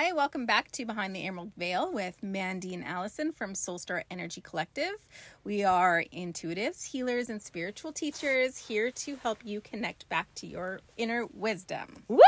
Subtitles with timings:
[0.00, 4.40] Hi, welcome back to Behind the Emerald Veil with Mandy and Allison from Soulstar Energy
[4.40, 4.94] Collective.
[5.42, 10.82] We are intuitives, healers, and spiritual teachers here to help you connect back to your
[10.96, 12.04] inner wisdom.
[12.06, 12.20] Woo!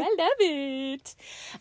[0.00, 1.14] I love it.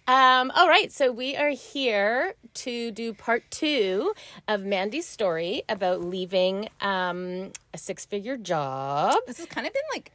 [0.08, 4.14] Um, all right, so we are here to do part two
[4.48, 9.18] of Mandy's story about leaving um, a six figure job.
[9.28, 10.14] This has kind of been like,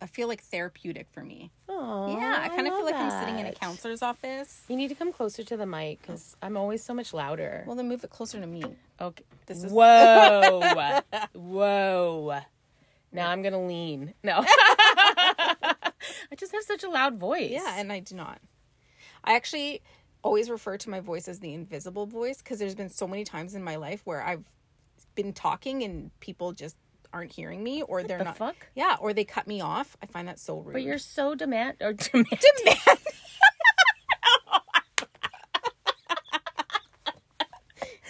[0.00, 1.50] I feel like therapeutic for me.
[1.68, 4.62] Aww, yeah, I kind of feel like I'm sitting in a counselor's office.
[4.68, 7.64] You need to come closer to the mic because I'm always so much louder.
[7.66, 8.62] Well, then move it closer to me.
[9.00, 9.24] Okay.
[9.46, 10.60] This is- Whoa.
[11.34, 12.40] Whoa.
[13.10, 14.14] Now I'm going to lean.
[14.22, 14.44] No.
[14.46, 17.50] I just have such a loud voice.
[17.50, 18.40] Yeah, and I do not.
[19.24, 19.82] I actually
[20.22, 23.54] always refer to my voice as the invisible voice because there's been so many times
[23.54, 24.44] in my life where I've
[25.14, 26.76] been talking and people just
[27.18, 28.36] aren't hearing me or they're the not.
[28.36, 28.54] fuck?
[28.76, 29.96] Yeah, or they cut me off.
[30.00, 30.72] I find that so rude.
[30.74, 32.26] But you're so demand or demand.
[32.30, 32.78] demand.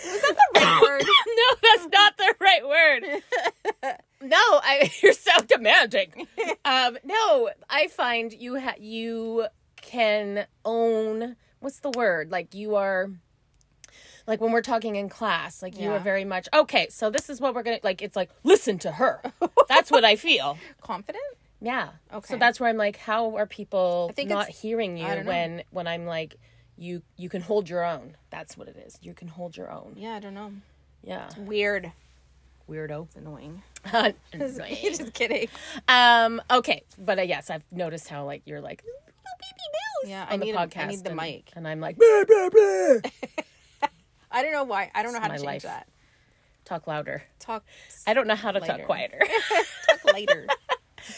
[0.05, 1.03] Was that the right word?
[1.03, 3.23] no, that's not the right word.
[4.21, 6.27] No, I you're so demanding.
[6.65, 9.47] Um, no, I find you ha- you
[9.81, 12.33] can own what's the word?
[12.33, 13.11] Like you are
[14.29, 17.41] like when we're talking in class, like you are very much okay, so this is
[17.41, 19.21] what we're gonna like it's like listen to her.
[19.69, 20.57] That's what I feel.
[20.81, 21.25] Confident?
[21.61, 21.89] Yeah.
[22.15, 22.35] Okay.
[22.35, 25.25] So that's where I'm like, how are people I think not hearing you I don't
[25.25, 25.33] know.
[25.33, 26.37] when when I'm like
[26.77, 28.17] you you can hold your own.
[28.31, 28.97] That's what it is.
[29.03, 29.95] You can hold your own.
[29.97, 30.53] Yeah, I don't know.
[31.03, 31.29] Yeah.
[31.37, 31.91] Weird.
[32.71, 33.07] Weirdo.
[33.07, 33.63] It's annoying.
[33.93, 34.15] Annoying.
[34.83, 35.49] Just kidding.
[35.89, 36.41] Um.
[36.51, 38.85] Okay, but uh, yes, I've noticed how like you're like
[40.07, 40.79] Yeah, I on the need, a- podcast.
[40.85, 41.51] I need the and, mic.
[41.57, 43.11] and I'm like blah, blah, blah.
[44.31, 44.91] I don't know why.
[44.95, 45.63] I don't know how to my change life.
[45.63, 45.89] that.
[46.65, 47.23] talk louder.
[47.39, 47.65] Talk.
[48.07, 48.77] I don't know how to Later.
[48.79, 49.21] talk quieter.
[49.89, 50.47] Talk later.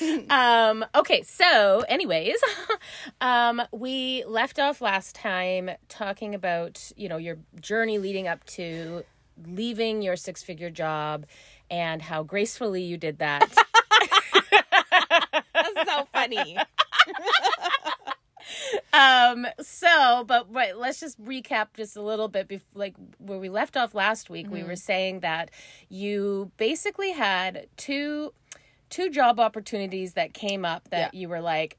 [0.30, 0.84] um.
[0.94, 1.22] Okay.
[1.22, 2.36] So, anyways,
[3.20, 9.04] um, we left off last time talking about you know your journey leading up to
[9.47, 11.26] leaving your six figure job
[11.70, 13.50] and how gracefully you did that.
[15.54, 16.59] That's so funny.
[18.93, 23.49] Um so but but let's just recap just a little bit bef- like where we
[23.49, 25.50] left off last week we were saying that
[25.88, 28.33] you basically had two
[28.88, 31.77] two job opportunities that came up that you were like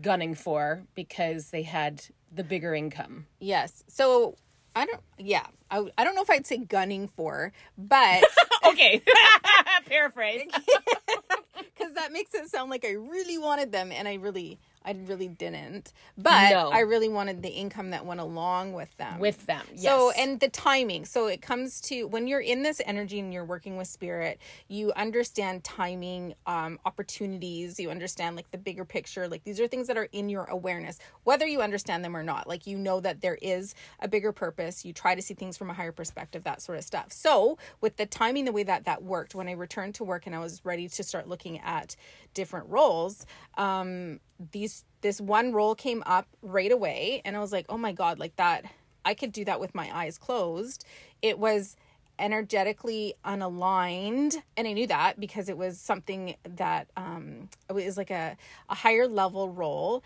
[0.00, 2.02] gunning for because they had
[2.32, 3.84] the bigger income Yes.
[3.88, 4.36] So
[4.76, 5.00] I don't.
[5.18, 8.22] Yeah, I, I don't know if I'd say gunning for, but
[8.68, 9.02] okay
[9.86, 10.42] paraphrase
[11.56, 15.28] because that makes it sound like I really wanted them, and I really, I really
[15.28, 15.92] didn't.
[16.16, 16.70] But No.
[16.70, 19.18] I really wanted the income that went along with them.
[19.18, 19.82] with them yes.
[19.82, 21.04] So, and the timing.
[21.04, 24.90] So, it comes to when you're in this energy and you're working with spirit, you
[24.94, 29.28] understand timing, um, opportunities, you understand like the bigger picture.
[29.28, 32.48] Like, these are things that are in your awareness, whether you understand them or not.
[32.48, 34.86] Like, you know that there is a bigger purpose.
[34.86, 37.12] You try to see things from a higher perspective, that sort of stuff.
[37.12, 40.34] So, with the timing, the way that that worked, when I returned to work and
[40.34, 41.94] I was ready to start looking at
[42.32, 43.26] different roles,
[43.58, 44.20] um,
[44.52, 48.18] these this one role came up right away and i was like oh my god
[48.18, 48.64] like that
[49.04, 50.84] i could do that with my eyes closed.
[51.22, 51.76] It was
[52.18, 58.10] energetically unaligned and i knew that because it was something that um it was like
[58.10, 58.36] a,
[58.68, 60.02] a higher level role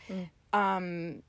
[0.52, 1.22] um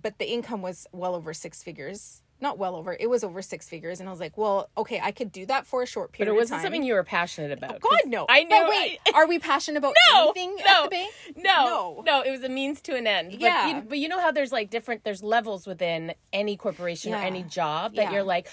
[0.00, 3.68] but the income was well over six figures not well over it was over six
[3.68, 6.30] figures and i was like well okay i could do that for a short period
[6.30, 9.12] but it wasn't something you were passionate about oh, god no i know wait I-
[9.14, 12.48] are we passionate about no, anything no, at the bay No, no, it was a
[12.48, 13.32] means to an end.
[13.32, 13.68] But Yeah.
[13.68, 17.42] you, but you know how there's like different, there's levels within any corporation or any
[17.42, 18.12] job that Yeah.
[18.12, 18.48] you're like,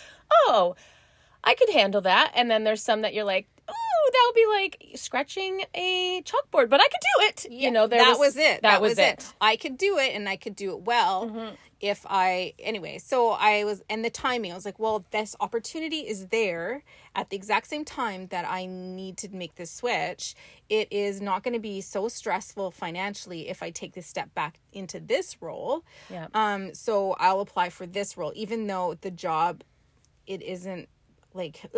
[0.47, 0.75] oh,
[1.43, 2.31] I could handle that.
[2.35, 6.69] And then there's some that you're like, oh, that would be like scratching a chalkboard,
[6.69, 7.51] but I could do it.
[7.51, 8.61] you know, there that was, it.
[8.63, 9.19] That, was, it.
[9.19, 9.31] Mm-hmm.
[9.41, 12.53] I could do it, and I could do it well if I.
[12.59, 14.53] Anyway, so I was, and the timing.
[14.53, 16.81] I was like, well, this opportunity is there
[17.13, 20.33] at the exact same time that I need to make this switch.
[20.69, 24.59] It is not going to be so stressful financially if I take this step back
[24.71, 25.83] into this role.
[26.09, 26.27] Yeah.
[26.33, 26.73] Um.
[26.73, 29.61] So I'll apply for this role, even though the job,
[30.25, 30.87] it isn't
[31.33, 31.61] like.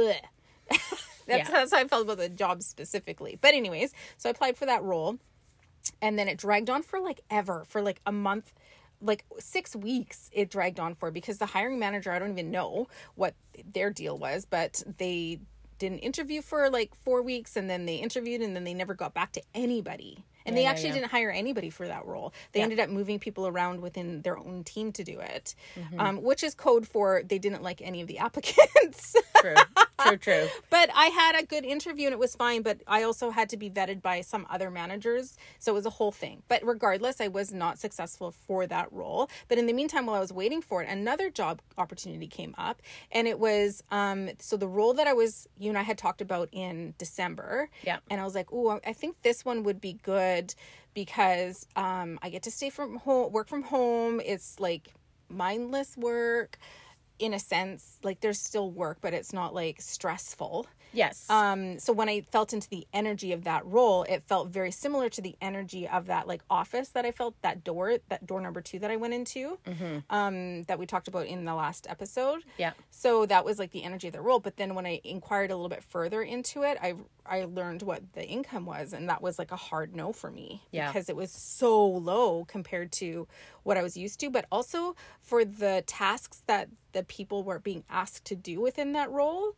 [1.28, 1.56] That's, Yeah.
[1.56, 3.40] that's how I felt about the job specifically.
[3.42, 5.18] But anyways, so I applied for that role
[6.00, 8.54] and then it dragged on for like ever for like a month
[9.02, 12.88] like six weeks it dragged on for because the hiring manager i don't even know
[13.16, 13.34] what
[13.74, 15.40] their deal was but they
[15.78, 18.94] did an interview for like four weeks and then they interviewed and then they never
[18.94, 20.96] got back to anybody And they yeah, actually yeah.
[20.96, 22.34] didn't hire anybody for that role.
[22.52, 26.00] They ended up moving people around within their own team to do it, Mm-hmm.
[26.00, 29.16] um, which is code for they didn't like any of the applicants.
[29.42, 29.56] True.
[30.02, 30.18] True.
[30.18, 30.48] True.
[30.70, 32.62] but I had a good interview and it was fine.
[32.62, 35.38] But I also had to be vetted by some other managers.
[35.60, 36.44] So it was a whole thing.
[36.48, 39.30] But regardless, I was not successful for that role.
[39.48, 42.82] But in the meantime, while I was waiting for it, another job opportunity came up.
[43.12, 46.22] And it was um, so the role that I was, you and I had talked
[46.22, 47.70] about in December.
[47.84, 47.98] Yeah.
[48.10, 50.35] And I was like, oh, I think this one would be good
[50.94, 54.22] because um, I get to stay from home, work from home.
[54.24, 54.90] It's like
[55.30, 56.58] mindless work
[57.20, 57.98] in a sense.
[58.04, 60.68] Like there's still work, but it's not like stressful.
[60.94, 61.30] Yes.
[61.30, 65.10] Um, so when I felt into the energy of that role, it felt very similar
[65.10, 68.62] to the energy of that like office that I felt that door, that door number
[68.62, 69.58] two that I went into,
[70.10, 72.44] um, that we talked about in the last episode.
[72.58, 72.72] Yeah.
[72.92, 74.40] So that was like the energy of the role.
[74.40, 76.96] But then when I inquired a little bit further into it, I
[77.26, 80.62] I learned what the income was, and that was like a hard no for me
[80.72, 80.88] Yeah.
[80.88, 83.28] because it was so low compared to
[83.66, 87.84] what I was used to, but also for the tasks that the people were being
[87.90, 89.56] asked to do within that role.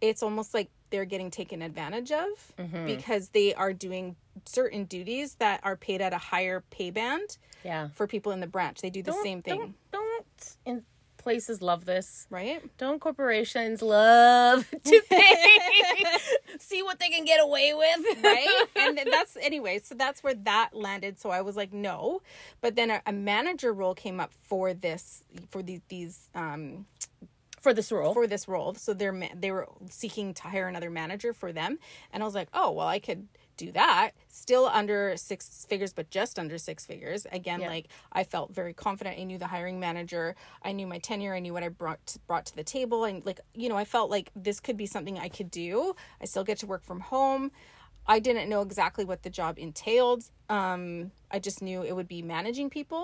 [0.00, 2.28] It's almost like they're getting taken advantage of
[2.58, 2.86] Mm-hmm.
[2.86, 4.16] because they are doing
[4.46, 7.88] certain duties that are paid at a higher pay band yeah.
[7.94, 8.80] for people in the branch.
[8.80, 10.82] They do the Don't- same thing, Don't, don't in
[11.20, 12.26] places love this.
[12.30, 12.60] right?
[12.78, 15.58] Don't corporations love to pay?
[16.58, 20.70] See what they can get away with, right and that's anyway so that's where that
[20.72, 22.20] landed so i was like no
[22.60, 26.86] but then a, a manager role came up for this for these these um
[27.60, 28.12] For this role.
[28.14, 31.78] for this role so they're they were seeking to hire another manager for them
[32.12, 33.26] and i was like oh well i could
[33.66, 37.26] do that still under six figures but just under six figures.
[37.40, 37.68] Again Yeah.
[37.74, 39.18] like i felt very confident.
[39.18, 40.34] I knew the hiring manager.
[40.68, 41.34] I knew my tenure.
[41.34, 43.00] I knew what i brought brought to the table.
[43.08, 45.94] And like you know i felt like this could be something i could do.
[46.22, 47.50] I still get to work from home.
[48.06, 50.22] I didn't know exactly what the job entailed.
[50.48, 53.02] Um i just knew it would be managing people.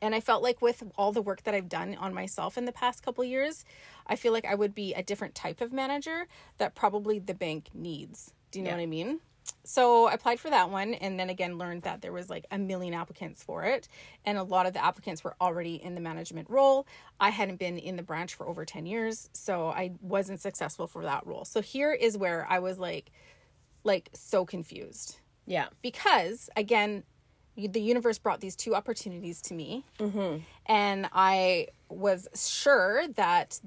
[0.00, 2.76] And I felt like with all the work that I've done on myself in the
[2.82, 3.64] past couple years,
[4.06, 6.18] I feel like I would be a different type of manager
[6.58, 8.32] that probably the bank needs.
[8.52, 8.76] Do you know Yeah.
[8.76, 9.20] what I mean?
[9.64, 12.58] So I applied for that one and then again learned that there was like a
[12.58, 13.88] million applicants for it
[14.24, 16.86] and a lot of the applicants were already in the management role.
[17.20, 21.02] I hadn't been in the branch for over 10 years, so I wasn't successful for
[21.02, 21.44] that role.
[21.44, 23.10] So here is where I was like
[23.84, 25.66] like so confused yeah.
[25.82, 27.02] because again
[27.56, 30.42] the universe brought these two opportunities to me mm-hmm.
[30.66, 33.60] and i was sure that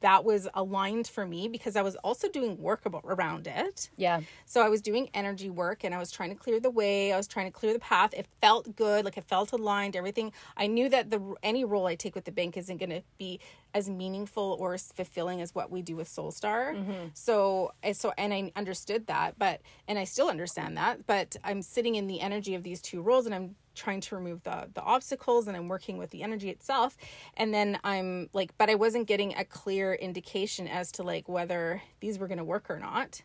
[0.00, 4.20] that was aligned for me because i was also doing work about, around it Yeah.
[4.46, 7.12] so I was doing energy work and I was trying to clear the way.
[7.12, 8.14] I was trying to clear the path.
[8.14, 9.96] It felt good, like it felt aligned.
[9.96, 10.32] Everything.
[10.56, 13.40] I knew that the any role I take with the bank isn't going to be
[13.74, 16.74] as meaningful or as fulfilling as what we do with Soulstar.
[16.74, 17.08] Mm-hmm.
[17.14, 21.06] So, and so, and I understood that, but and I still understand that.
[21.06, 24.42] But I'm sitting in the energy of these two roles, and I'm trying to remove
[24.42, 26.96] the the obstacles and I'm working with the energy itself.
[27.36, 31.82] And then I'm like but I wasn't getting a clear indication as to like whether
[32.00, 33.22] these were going to work or not.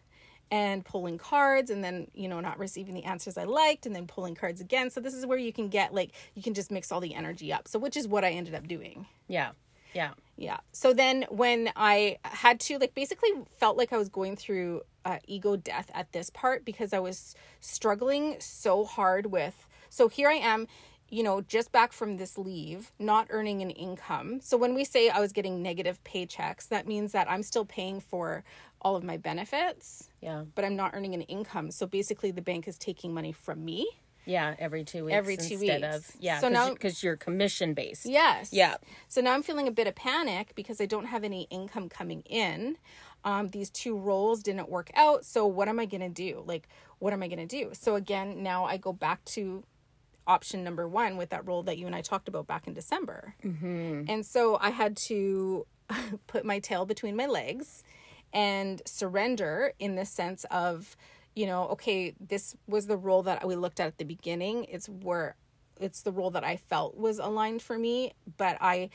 [0.52, 4.08] And pulling cards and then you know not receiving the answers i liked and then
[4.08, 4.90] pulling cards again.
[4.90, 7.54] So this is where you can get like you can just mix all the energy
[7.54, 7.68] up.
[7.68, 9.06] So which is what i ended up doing.
[9.28, 9.52] Yeah.
[9.94, 10.12] Yeah.
[10.38, 10.58] yeah.
[10.72, 15.18] So then when i had to like basically felt like i was going through uh,
[15.28, 20.34] ego death at this part because i was struggling so hard with so here i
[20.36, 20.68] am
[21.10, 25.10] you know just back from this leave not earning an income so when we say
[25.10, 28.44] i was getting negative paychecks that means that i'm still paying for
[28.82, 30.44] all of my benefits Yeah.
[30.56, 31.70] but I'm not earning an income.
[31.72, 33.86] So basically, the bank is taking money from me.
[34.26, 34.56] Yeah.
[34.58, 35.16] Every two weeks.
[35.16, 35.96] Every two instead weeks.
[35.96, 36.40] Of, yeah.
[36.40, 38.06] So now- because you're commission based.
[38.06, 38.54] Yes.
[38.54, 38.76] Yeah.
[39.10, 42.22] So now I'm feeling a bit of panic because I don't have any income coming
[42.22, 42.78] in.
[43.26, 45.26] Um, these two roles didn't work out.
[45.26, 46.42] So what am I going to do?
[46.46, 46.70] Like,
[47.00, 47.72] what am I going to do?
[47.74, 49.64] So again, now I go back to
[50.30, 53.34] option number one with that role that you and I talked about back in December.
[53.44, 54.04] Mm-hmm.
[54.08, 55.66] And so I had to
[56.28, 57.84] put my tail between my legs
[58.32, 60.96] and surrender in the sense of,
[61.36, 64.66] you know, okay, this was the role that we looked at at the beginning.
[64.66, 65.36] It's where
[65.82, 68.90] it's the role that I felt was aligned for me, but I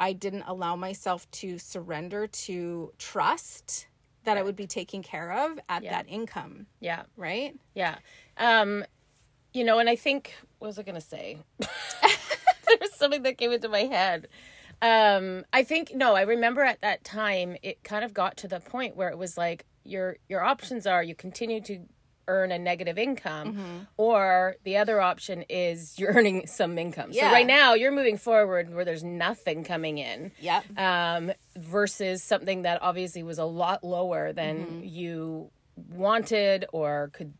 [0.00, 3.86] I didn't allow myself to surrender to trust
[4.24, 7.02] that I would be taken care of at that income, Yeah.
[7.16, 7.54] right?
[7.74, 7.96] Yeah.
[8.36, 8.84] Um,
[9.52, 11.38] you know, and I think what was I gonna say?
[12.80, 14.28] There's something that came into my head.
[14.80, 18.60] Um, I think no, I remember at that time it kind of got to the
[18.60, 21.80] point where it was like your your options are you continue to
[22.28, 27.12] earn a negative income or the other option is you're earning some income.
[27.12, 30.78] So right now you're moving forward where there's nothing coming in Yep.
[30.78, 34.84] um, versus something that obviously was a lot lower than Mm-hmm.
[34.84, 35.50] you
[35.90, 37.32] wanted or could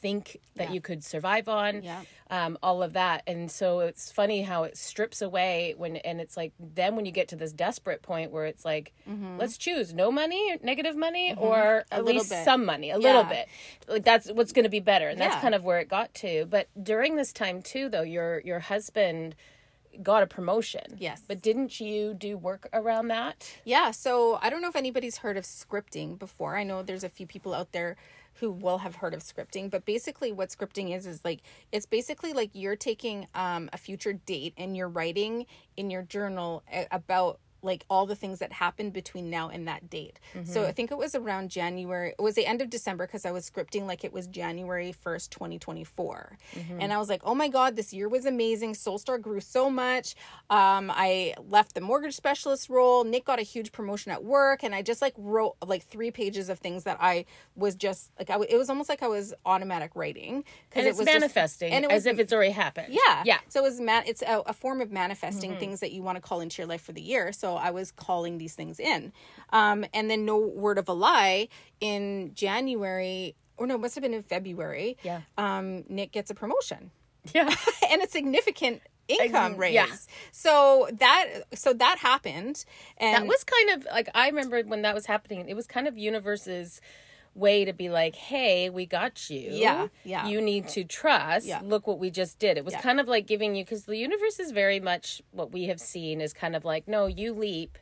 [0.00, 0.74] think that Yeah.
[0.74, 2.02] you could survive on Yeah.
[2.30, 6.36] um, all of that and so it's funny how it strips away when and it's
[6.36, 8.92] like then when you get to this desperate point where it's like
[9.38, 11.94] let's choose no money negative money or Mm-hmm.
[11.94, 12.44] A at least bit.
[12.44, 13.48] some money a little bit
[13.88, 15.40] like that's what's going to be better and that's Yeah.
[15.40, 19.34] kind of where it got to but during this time too though your your husband
[20.02, 21.22] got a promotion Yes.
[21.26, 25.36] but didn't you do work around that Yeah, so I don't know if anybody's heard
[25.36, 26.56] of scripting before.
[26.56, 27.96] I know there's a few people out there
[28.40, 31.40] who will have heard of scripting, but basically what scripting is is like
[31.72, 36.62] it's basically like you're taking um, a future date and you're writing in your journal
[36.90, 40.18] about like all the things that happened between now and that date.
[40.44, 42.14] So I think it was around January.
[42.18, 45.30] It was the end of December because I was scripting like it was January 1st,
[45.30, 46.38] 2024.
[46.80, 48.74] And I was like, "Oh my god, this year was amazing.
[48.74, 50.14] Soulstar grew so much.
[50.50, 53.04] Um I left the mortgage specialist role.
[53.04, 56.48] Nick got a huge promotion at work and I just like wrote like 3 pages
[56.48, 57.24] of things that I
[57.56, 60.90] was just like I w- it was almost like I was automatic writing and it
[60.90, 63.22] was just- manifesting and it was, as if it's already happened yeah.
[63.24, 65.58] yeah So it was man it's a, a form of manifesting Mm-hmm.
[65.60, 67.32] things that you want to call into your life for the year.
[67.32, 69.12] So I was calling these things in.
[69.50, 71.48] Um and then no word of a lie
[71.80, 74.96] in January or no, it must have been in February.
[75.02, 75.22] Yeah.
[75.36, 76.90] Um Nick gets a promotion
[77.34, 77.54] yeah
[77.90, 79.74] and a significant income raise.
[79.74, 79.86] yeah.
[80.32, 82.64] So that so that happened
[82.98, 85.48] and that was kind of like I remember when that was happening.
[85.48, 86.80] It was kind of universe's
[87.34, 89.50] way to be like, "Hey, we got you.
[89.52, 90.26] Yeah, yeah.
[90.26, 91.46] You need to trust.
[91.46, 91.60] Yeah.
[91.62, 92.80] Look what we just did." It was Yeah.
[92.80, 96.20] kind of like giving you because the universe is very much what we have seen
[96.20, 97.78] is kind of like, "No, you leap."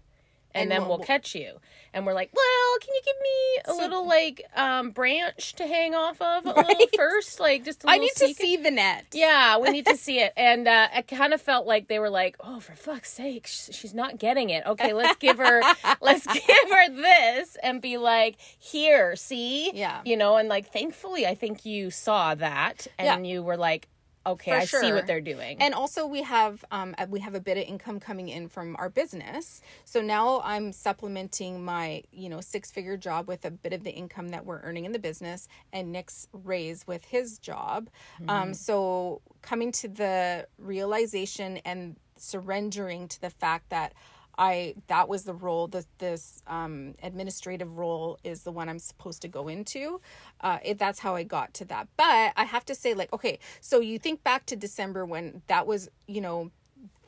[0.57, 1.61] And, And then we'll- we'll, catch you,
[1.93, 5.67] and we're like, "Well, can you give me a So- little like um branch to
[5.67, 9.07] hang off of a little first, like just a I need to see the net.
[9.13, 10.33] yeah, we need to see it.
[10.37, 13.95] And uh, I kind of felt like they were like, "Oh, for fuck's sake, she's
[13.95, 14.65] not getting it.
[14.67, 15.63] Okay, let's give her,
[16.01, 20.01] let's give her this, and be like, here, see, Yeah.
[20.05, 23.89] you know." And like, thankfully, I think you saw that, and you were like,
[24.27, 27.35] "Okay, For I see what they're doing." And also we have um uh, we have
[27.35, 29.63] a bit of income coming in from our business.
[29.85, 34.29] So now I'm supplementing my, you know, six-figure job with a bit of the income
[34.31, 37.89] that we're earning in the business and Nick's raise with his job.
[38.29, 43.93] Um so coming to the realization and surrendering to the fact that
[44.39, 49.23] I that was the role that this um, administrative role is the one I'm supposed
[49.23, 50.01] to go into.
[50.41, 51.89] Uh, it, that's how I got to that.
[51.97, 55.67] But I have to say, like, okay, so you think back to December when that
[55.67, 56.51] was, you know,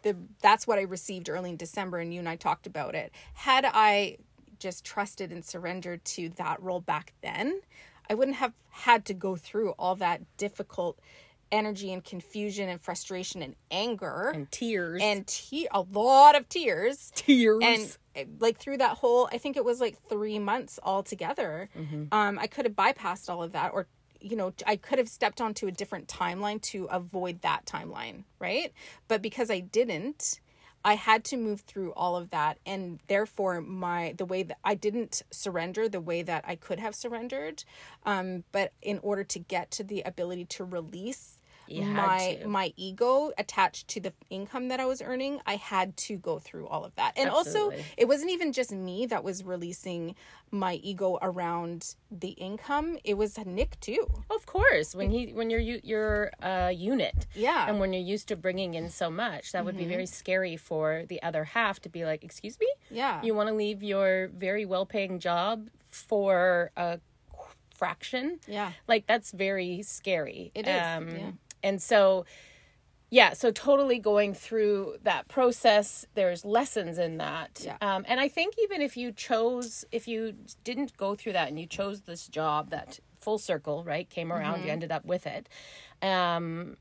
[0.03, 3.13] the that's what I received early in December, and you and I talked about it.
[3.35, 4.19] Had I
[4.59, 7.61] just trusted and surrendered to that role back then,
[8.11, 10.99] I wouldn't have had to go through all that difficult
[11.51, 14.33] energy and confusion and frustration and anger.
[14.35, 15.03] And tears.
[15.03, 17.13] And te- a lot of tears.
[17.15, 17.63] Tears.
[17.63, 21.69] And uh, like through that whole i think it was like three months altogether
[22.11, 23.87] um i could have bypassed all of that or
[24.21, 28.73] you know i could have stepped onto a different timeline to avoid that timeline right?
[29.07, 30.41] But because i didn't
[30.85, 32.59] i had to move through all of that.
[32.65, 36.95] And therefore my the way that i didn't surrender the way that i could have
[36.95, 37.65] surrendered
[38.07, 41.38] um but in order to get to the ability to release
[41.69, 46.17] You my my ego attached to the income that I was earning, I had to
[46.17, 47.13] go through all of that.
[47.17, 50.15] And also, it wasn't even just me that was releasing
[50.51, 52.99] my ego around the income.
[53.05, 54.07] It was Nick too.
[54.31, 57.69] Of course, when he when you're you're a unit, Yeah.
[57.69, 60.15] and when you're used to bringing in so much, that would be very mm-hmm.
[60.15, 63.23] scary for the other half to be like, "Excuse me, Yeah.
[63.23, 67.01] you want to leave your very well-paying job for a
[67.75, 68.73] fraction?" Yeah.
[68.87, 70.51] like that's very scary.
[70.55, 71.31] It is, um, yeah.
[71.63, 72.25] And so.
[73.11, 77.63] Yeah, so totally going through that process, there's lessons in that.
[77.65, 77.79] Yeah.
[77.81, 81.59] Um, and I think even if you chose, if you didn't go through that and
[81.59, 84.67] you chose this job that full circle, right, came around, Mm-hmm.
[84.67, 85.49] you ended up with it.
[86.03, 86.77] Um,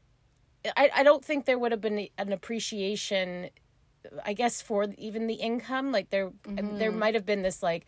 [0.75, 3.50] I, I don't think there would have been an appreciation,
[4.25, 5.93] I guess, for even the income.
[5.93, 6.77] Like there, Mm-hmm.
[6.77, 7.86] there might have been this like,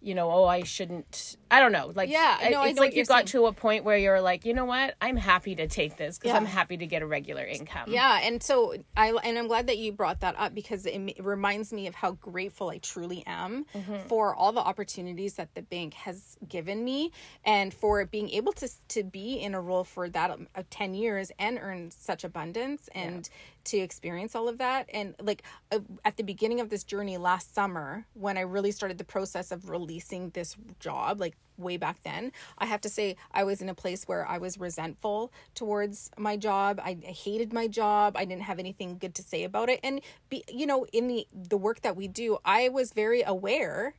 [0.00, 1.38] you know, oh, I shouldn't.
[1.50, 1.92] I don't know.
[1.94, 3.26] Like, Yeah, I- no, it's like you got saying.
[3.28, 6.30] to a point where you're like, you know what, I'm happy to take this because
[6.30, 6.36] Yeah.
[6.36, 7.90] I'm happy to get a regular income.
[7.90, 11.24] Yeah, and so I and I'm glad that you brought that up because it, it
[11.24, 13.66] reminds me of how grateful I truly am
[14.06, 17.10] for all the opportunities that the bank has given me
[17.44, 20.94] and for being able to to be in a role for that um, of 10
[20.94, 23.28] years and earn such abundance and
[23.64, 25.42] to experience all of that and like
[25.72, 29.50] uh, at the beginning of this journey last summer when I really started the process
[29.52, 32.32] of releasing this job like way back then.
[32.58, 36.36] I have to say, I was in a place where I was resentful towards my
[36.36, 36.80] job.
[36.82, 38.16] I hated my job.
[38.16, 39.80] I didn't have anything good to say about it.
[39.82, 43.94] And be, you know, in the the work that we do, I was very aware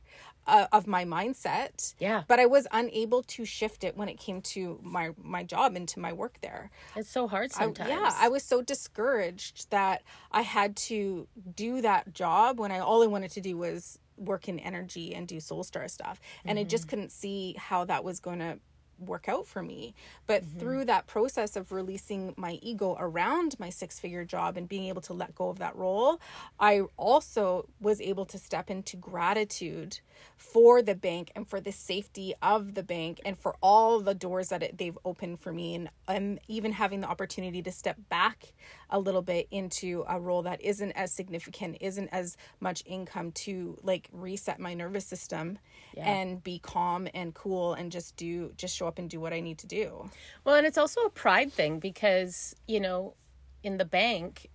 [0.46, 1.94] uh, of my mindset.
[1.98, 2.22] Yeah.
[2.26, 5.88] But I was unable to shift it when it came to my my job and
[5.88, 6.70] to my work there.
[6.96, 7.90] It's so hard sometimes.
[7.90, 12.80] I, yeah, I was so discouraged that I had to do that job when I
[12.80, 16.20] all I wanted to do was work in energy and do Soulstar stuff.
[16.44, 16.90] And I just mm-hmm.
[16.90, 18.58] couldn't see how that was going to
[19.06, 19.94] work out for me.
[20.26, 24.86] But through that process of releasing my ego around my six figure job and being
[24.86, 26.20] able to let go of that role,
[26.58, 30.00] I also was able to step into gratitude
[30.36, 34.48] for the bank and for the safety of the bank and for all the doors
[34.48, 38.52] that it, they've opened for me and um, even having the opportunity to step back
[38.90, 43.78] a little bit into a role that isn't as significant isn't as much income to
[43.82, 45.58] like reset my nervous system
[45.96, 49.40] and be calm and cool and just do just show up and do what i
[49.40, 50.10] need to do.
[50.44, 53.14] Well, and it's also a pride thing because, you know,
[53.62, 54.48] in the bank,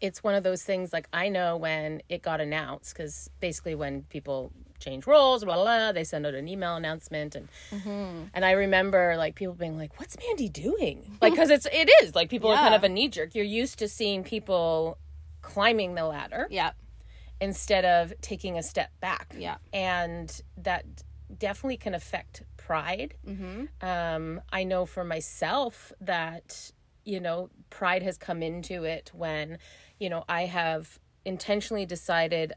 [0.00, 4.02] it's one of those things like I know when it got announced because basically when
[4.02, 8.24] people change roles, blah, blah, blah, they send out an email announcement and mm-hmm.
[8.34, 12.14] and I remember like people being like, "What's Mandy doing?" Like because it's it is.
[12.14, 13.34] Like people are kind of a knee jerk.
[13.34, 14.98] You're used to seeing people
[15.40, 16.46] climbing the ladder.
[16.50, 16.72] Yeah
[17.40, 19.34] instead of taking a step back.
[19.36, 19.56] Yeah.
[19.72, 20.84] And that
[21.36, 23.14] definitely can affect pride.
[23.26, 23.64] Mm-hmm.
[23.86, 26.72] Um, I know for myself that,
[27.04, 29.58] you know, pride has come into it when,
[29.98, 32.52] you know, I have intentionally decided.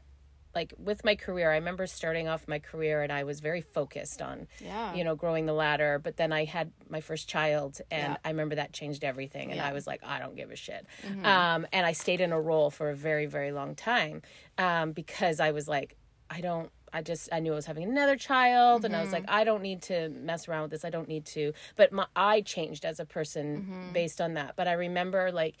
[0.54, 4.20] Like with my career, I remember starting off my career and I was very focused
[4.20, 4.94] on, Yeah.
[4.94, 6.00] you know, growing the ladder.
[6.02, 8.16] But then I had my first child, and Yeah.
[8.24, 9.50] I remember that changed everything.
[9.50, 9.68] And Yeah.
[9.68, 10.86] I was like, I don't give a shit.
[11.06, 11.24] Mm-hmm.
[11.24, 14.22] Um, and I stayed in a role for a very, very long time
[14.58, 15.96] um, because I was like,
[16.28, 16.70] I don't.
[16.92, 19.34] I just I knew I was having another child, and I was like, mm-hmm.
[19.36, 20.84] I don't need to mess around with this.
[20.84, 21.52] I don't need to.
[21.76, 23.92] But my I changed as a person mm-hmm.
[23.92, 24.56] based on that.
[24.56, 25.54] But I remember like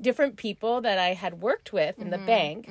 [0.00, 2.68] different people that I had worked with in the bank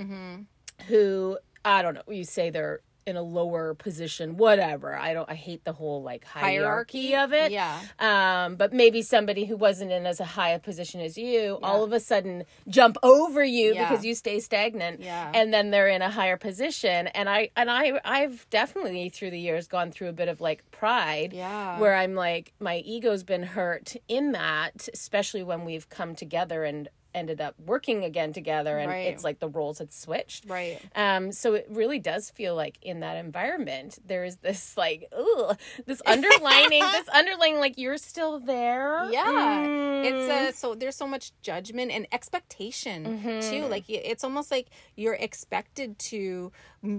[0.88, 2.04] who I don't know.
[2.10, 4.96] You say they're in a lower position, whatever.
[4.96, 5.28] I don't.
[5.28, 7.52] I hate the whole like hierarchy, of it.
[7.52, 7.80] Yeah.
[7.98, 11.84] Um, but maybe somebody who wasn't in as a high a position as you, all
[11.84, 13.90] of a sudden jump over you Yeah.
[13.90, 15.32] because you stay stagnant, Yeah.
[15.34, 17.08] and then they're in a higher position.
[17.08, 20.70] And I and I I've definitely through the years gone through a bit of like
[20.70, 21.80] pride, Yeah.
[21.80, 26.88] where I'm like my ego's been hurt in that, especially when we've come together and
[27.14, 29.08] ended up working again together and Right.
[29.08, 30.80] it's like the roles had switched Right.
[30.96, 36.02] um, so it really does feel like in that environment, there's this like, ugh, this
[36.06, 39.06] underlining, this underlying like you're still there.
[39.12, 39.66] Yeah.
[39.68, 40.06] Mm.
[40.06, 43.40] It's a, so there's so much judgment and expectation Mm-hmm.
[43.50, 43.68] too.
[43.68, 46.52] Like it's almost like you're expected to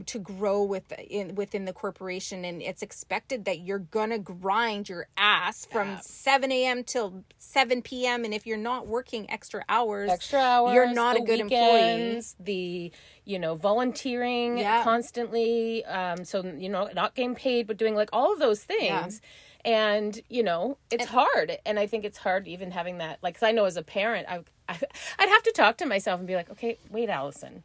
[0.06, 5.08] to grow with in within the corporation and it's expected that you're gonna grind your
[5.16, 6.84] ass from 7 a.m.
[6.84, 8.24] till 7 p.m.
[8.24, 10.74] and if you're not working extra hours extra hours.
[10.74, 12.08] you're not the a good employee.
[12.10, 12.92] weekends, The
[13.24, 14.82] you know volunteering Yeah.
[14.82, 15.84] constantly.
[15.84, 19.20] Um, so you know not getting paid, but doing like all of those things.
[19.64, 23.18] And you know it's hard, and I think it's hard even having that.
[23.22, 24.78] Like, 'cause I know as a parent, I, I
[25.18, 27.62] I'd have to talk to myself and be like, okay, wait, Allison,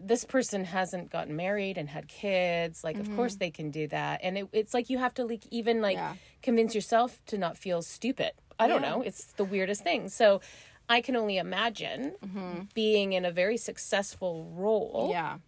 [0.00, 4.20] this person hasn't gotten married and had kids like of course they can do that
[4.22, 6.14] and it, it's like you have to like even like Yeah.
[6.42, 10.40] convince yourself to not feel stupid i don't know it's the weirdest thing so
[10.88, 12.14] i can only imagine
[12.74, 15.38] being in a very successful role Yeah.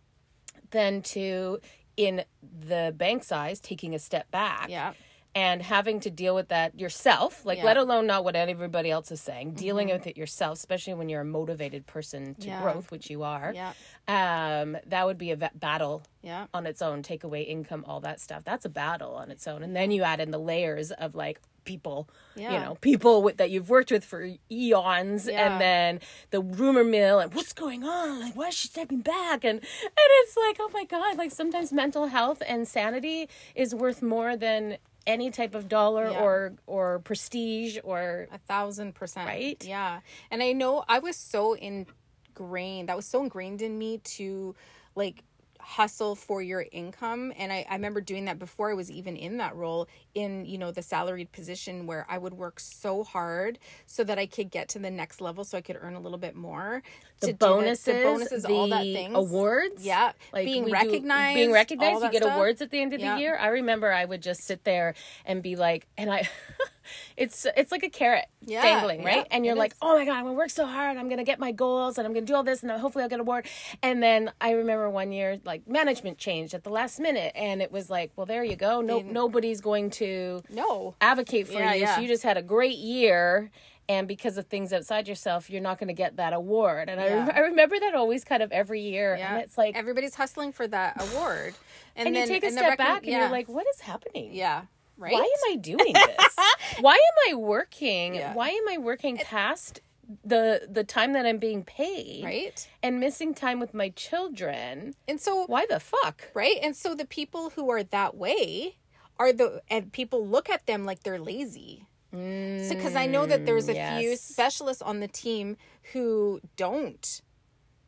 [0.71, 1.61] than to
[1.97, 4.93] in the bank's eyes taking a step back Yeah.
[5.35, 7.61] and having to deal with that yourself like Yeah.
[7.63, 7.67] Mm-hmm.
[7.67, 11.23] let alone not what everybody else is saying dealing with it yourself especially when you're
[11.23, 12.61] a motivated person to Yeah.
[12.63, 13.73] growth which you are Yeah.
[14.09, 16.47] um that would be a battle Yeah.
[16.53, 19.63] on its own take away income all that stuff that's a battle on its own
[19.63, 23.51] and then you add in the layers of like people you know people with, that
[23.51, 25.53] you've worked with for eons Yeah.
[25.53, 26.01] and then
[26.31, 30.11] the rumor mill and what's going on like why is she stepping back and and
[30.23, 34.79] it's like oh my god like sometimes mental health and sanity is worth more than
[35.07, 36.21] any type of dollar Yeah.
[36.23, 39.29] or or prestige or A thousand percent.
[39.29, 39.65] Right?
[39.65, 40.01] Yeah.
[40.33, 44.55] And I know I was so ingrained, that was so ingrained in me to
[44.97, 45.23] like
[45.61, 47.33] hustle for your income.
[47.37, 50.57] And I, I remember doing that before I was even in that role in, you
[50.57, 54.69] know, the salaried position where I would work so hard so that I could get
[54.71, 56.83] to the next level so I could earn a little bit more.
[57.21, 59.13] the bonuses, the, bonuses, the all that things.
[59.15, 59.85] awards.
[59.85, 60.13] Yeah.
[60.33, 61.37] like being do- recognized.
[61.37, 62.03] being recognized.
[62.03, 62.35] You get stuff.
[62.35, 63.15] awards at the end of Yeah.
[63.15, 63.37] the year.
[63.39, 64.95] I remember I would just sit there
[65.27, 66.29] and be like, and I,
[67.17, 69.27] it's it's like a carrot Yeah, dangling, yeah, right?
[69.31, 69.79] And you're like, is.
[69.83, 70.97] oh my god, I'm gonna work so hard.
[70.97, 73.19] I'm gonna get my goals, and I'm gonna do all this, and hopefully I'll get
[73.21, 73.47] a award.
[73.83, 77.73] And then I remember one year, like management changed at the last minute, and it
[77.73, 78.81] was like, well, there you go.
[78.81, 80.06] No, nobody's going to
[80.51, 80.95] No.
[81.01, 81.81] advocate for Yeah, you.
[81.83, 81.95] yeah.
[81.97, 83.51] So you just had a great year.
[83.89, 86.89] And because of things outside yourself, you're not going to get that award.
[86.89, 87.15] And I, Yeah.
[87.27, 89.15] rem- I remember that always kind of every year.
[89.17, 89.35] Yeah.
[89.35, 91.55] And it's like, everybody's hustling for that award.
[91.95, 93.21] And, and then you take a step back and yeah.
[93.21, 94.35] you're like, what is happening?
[94.35, 94.63] yeah.
[94.99, 95.13] Right?
[95.13, 96.37] Why am I doing this?
[96.81, 98.17] Why am I working?
[98.33, 99.81] Why am I working past
[100.25, 102.25] the the time that I'm being paid?
[102.25, 102.69] right?
[102.83, 104.95] And missing time with my children.
[105.07, 106.29] And so Why the fuck?
[106.35, 106.57] right?
[106.63, 108.77] And so the people who are that way
[109.19, 111.87] are the and people look at them like they're lazy.
[112.13, 115.57] So because I know that there's a mm, few specialists on the team
[115.93, 117.21] who don't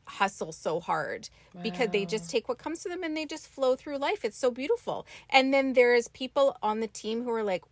[0.07, 1.29] hustle so hard
[1.63, 4.25] because they just take what comes to them and they just flow through life.
[4.25, 5.07] It's so beautiful.
[5.31, 7.63] And then there's people on the team who are like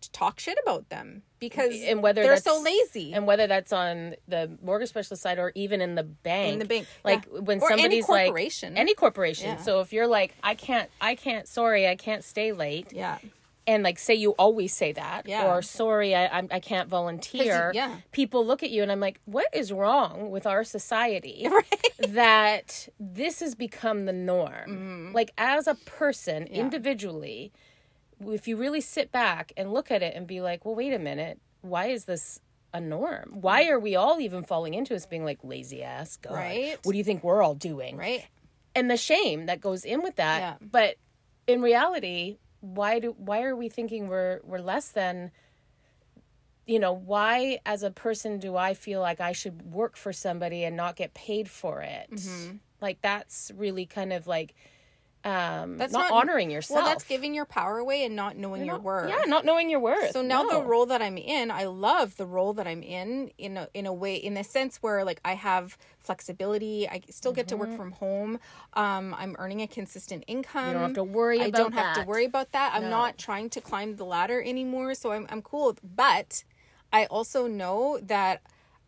[0.00, 3.12] talk shit about them because And whether they're so lazy.
[3.12, 6.54] And whether that's on the mortgage specialist side or even in the bank.
[6.54, 6.86] in the bank.
[7.04, 7.40] Like yeah.
[7.40, 8.26] when or any somebody's like
[8.76, 9.46] any corporation.
[9.50, 9.56] Yeah.
[9.56, 12.92] So if you're like, I can't I can't sorry, I can't stay late.
[12.92, 13.18] yeah.
[13.66, 15.46] and like say you always say that Yeah.
[15.46, 17.96] or sorry I, I can't volunteer yeah.
[18.12, 21.46] people look at you and i'm like what is wrong with our society
[22.08, 25.12] that this has become the norm Mm-hmm.
[25.14, 27.52] like as a person individually
[28.26, 30.98] if you really sit back and look at it and be like well wait a
[30.98, 32.40] minute why is this
[32.74, 36.34] a norm why are we all even falling into this being like lazy ass god
[36.34, 36.78] Right.
[36.82, 38.26] what do you think we're all doing Right?
[38.74, 40.38] and the shame that goes in with that.
[40.38, 40.54] Yeah.
[40.60, 40.96] But
[41.48, 45.32] in reality, why do why are we thinking we're we're less than
[46.66, 50.64] you know, why as a person do I feel like I should work for somebody
[50.64, 52.08] and not get paid for it?
[52.12, 52.56] Mm-hmm.
[52.80, 54.54] Like that's really kind of like
[55.24, 56.78] um That's not, not- honoring yourself.
[56.78, 59.08] Well, that's giving your power away and not knowing your Not- worth.
[59.10, 60.12] Yeah, not knowing your worth.
[60.12, 60.60] So now No.
[60.60, 63.86] the role that I'm in, I love the role that I'm in in a in
[63.86, 66.88] a way in a sense where like I have flexibility.
[66.88, 68.38] I still get to work from home.
[68.74, 70.62] Um, I'm earning a consistent income.
[70.62, 70.68] Mm-hmm.
[70.68, 72.72] You don't have to worry I don't have to worry about that.
[72.74, 72.90] I'm No.
[72.90, 74.94] not trying to climb the ladder anymore.
[74.94, 75.76] So I'm I'm cool.
[75.82, 76.44] But
[76.92, 78.40] I also know that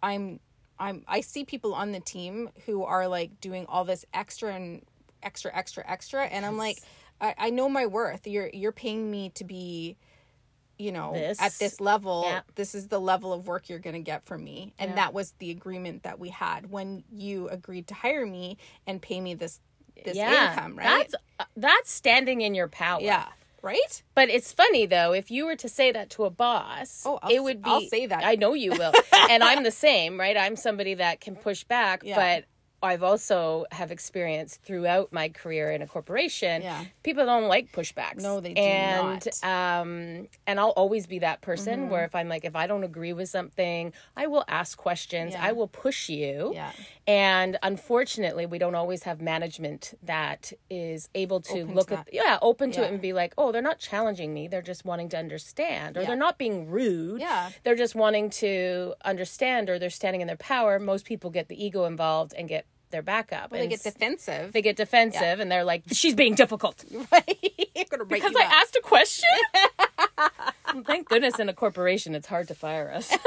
[0.02, 0.40] I'm
[0.78, 4.82] I'm I see people on the team who are like doing all this extra and
[5.22, 6.78] extra extra extra and I'm like
[7.20, 8.26] I, I know my worth.
[8.26, 9.96] You're you're paying me to be
[10.78, 11.40] you know This.
[11.40, 12.40] at this level Yeah.
[12.54, 15.34] this is the level of work you're going to get from me and that was
[15.38, 18.56] the agreement that we had when you agreed to hire me
[18.86, 19.60] and pay me this
[20.04, 23.02] this yeah, income right That's uh, that's standing in your power.
[23.02, 23.26] yeah
[23.60, 27.18] right But it's funny though, if you were to say that to a boss, Oh,
[27.22, 27.68] I'll it would be.
[27.70, 28.24] I'll say that.
[28.24, 28.94] I know you will,
[29.28, 30.34] and I'm the same, right?
[30.34, 32.16] I'm somebody that can push back, Yeah.
[32.16, 32.44] but
[32.82, 36.62] I've also have experienced throughout my career in a corporation.
[36.62, 36.84] Yeah.
[37.02, 38.22] people don't like pushbacks.
[38.22, 39.44] No, they do and, not.
[39.80, 41.90] Um, and I'll always be that person Mm-hmm.
[41.90, 45.34] where if I'm like, if I don't agree with something, I will ask questions.
[45.34, 45.44] Yeah.
[45.44, 46.52] I will push you.
[46.54, 46.72] Yeah.
[47.06, 52.04] And unfortunately, we don't always have management that is able to Open look to at
[52.06, 52.14] that.
[52.14, 52.86] yeah, open to Yeah.
[52.86, 54.48] it and be like, "Oh, they're not challenging me.
[54.48, 57.20] They're just wanting to understand." Or they're not being rude.
[57.20, 57.50] Yeah.
[57.64, 60.78] They're just wanting to understand or they're standing in their power.
[60.78, 63.50] Most people get the ego involved and get their backup.
[63.50, 67.38] well, they get defensive they get defensive and they're like, "She's being difficult." right
[67.92, 68.52] I'm Because I up.
[68.52, 69.28] asked a question.
[70.86, 73.12] Thank goodness in a corporation it's hard to fire us.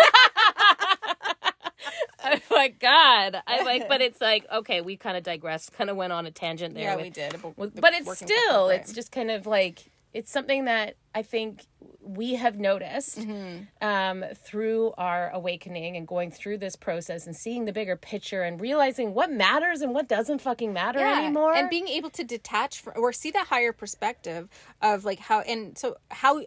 [2.26, 3.42] oh my god!
[3.46, 6.32] I like, but it's like okay, we kind of digressed, kind of went on a
[6.32, 6.84] tangent there.
[6.84, 10.66] yeah with- we did with- but it's still, it's just kind of like it's something
[10.66, 11.66] that I think
[12.02, 13.88] we have noticed Mm-hmm.
[13.88, 18.60] um, through our awakening and going through this process and seeing the bigger picture and
[18.60, 21.54] realizing what matters and what doesn't fucking matter anymore.
[21.56, 24.50] and being able to detach from or see the higher perspective
[24.82, 26.40] of like how and so how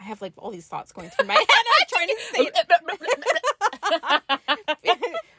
[0.00, 1.48] I have like all these thoughts going through my head.
[1.48, 2.50] I'm trying to say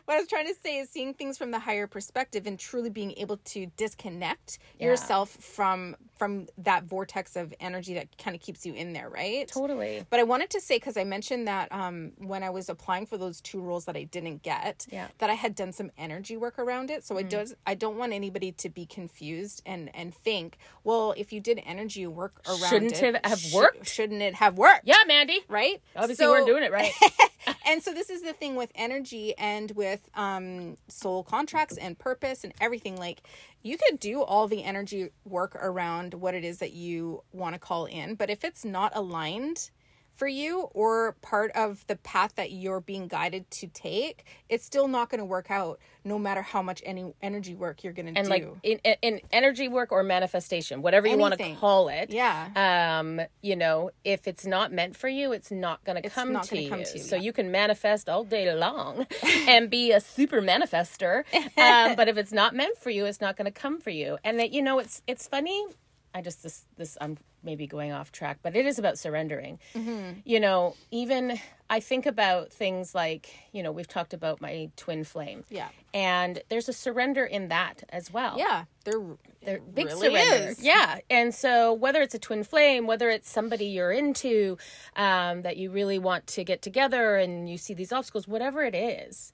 [0.06, 2.89] what I was trying to say is seeing things from the higher perspective and truly
[2.89, 8.65] being able to disconnect yourself from from that vortex of energy that kind of keeps
[8.65, 9.47] you in there, right?
[9.47, 10.04] totally.
[10.10, 13.17] But I wanted to say because I mentioned that um, when I was applying for
[13.17, 15.08] those two roles that I didn't get, Yeah.
[15.17, 17.04] that I had done some energy work around it.
[17.04, 21.34] So I does I don't want anybody to be confused and and think, well, if
[21.34, 23.88] you did energy work around Shouldn't it, it have sh- worked?
[23.88, 24.82] Shouldn't it have worked?
[24.86, 25.39] Yeah, Mandy.
[25.49, 25.82] Right.
[25.95, 26.91] Obviously, So- we're doing it right.
[27.67, 32.43] and so this is the thing with energy and with um soul contracts and purpose
[32.43, 33.21] and everything like
[33.65, 37.60] you could do all the energy work around what it is that you want to
[37.60, 39.71] call in but if it's not aligned
[40.15, 44.88] for you or part of the path that you're being guided to take, it's still
[44.88, 48.12] not going to work out no matter how much any energy work you're going to
[48.13, 48.19] do.
[48.19, 52.99] and like in, in- energy work or manifestation whatever you want to call it yeah.
[52.99, 56.62] um you know if it's not meant for you it's not going to come to
[56.62, 57.21] you come to you, so yeah.
[57.23, 59.06] you can manifest all day long
[59.47, 61.23] and be a super manifester
[61.58, 64.17] um but if it's not meant for you it's not going to come for you
[64.23, 65.65] and that you know it's it's funny
[66.13, 70.19] i just this this i'm maybe going off track but it is about surrendering Mm-hmm.
[70.25, 75.03] you know even i think about things like you know we've talked about my twin
[75.03, 75.67] flame Yeah.
[75.93, 78.65] and there's a surrender in that as well Yeah.
[78.84, 79.01] They're
[79.43, 80.47] they're big really surrender.
[80.49, 80.62] is.
[80.63, 80.99] Yeah.
[81.10, 84.58] And so whether it's a twin flame, whether it's somebody you're into,
[84.95, 88.73] um, that you really want to get together and you see these obstacles, whatever it
[88.75, 89.34] is,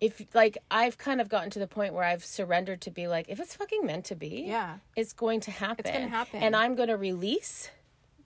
[0.00, 3.26] if like I've kind of gotten to the point where I've surrendered to be like,
[3.28, 4.78] if it's fucking meant to be, Yeah.
[4.94, 5.86] it's going to happen.
[5.86, 6.42] It's gonna happen.
[6.42, 7.70] And I'm gonna release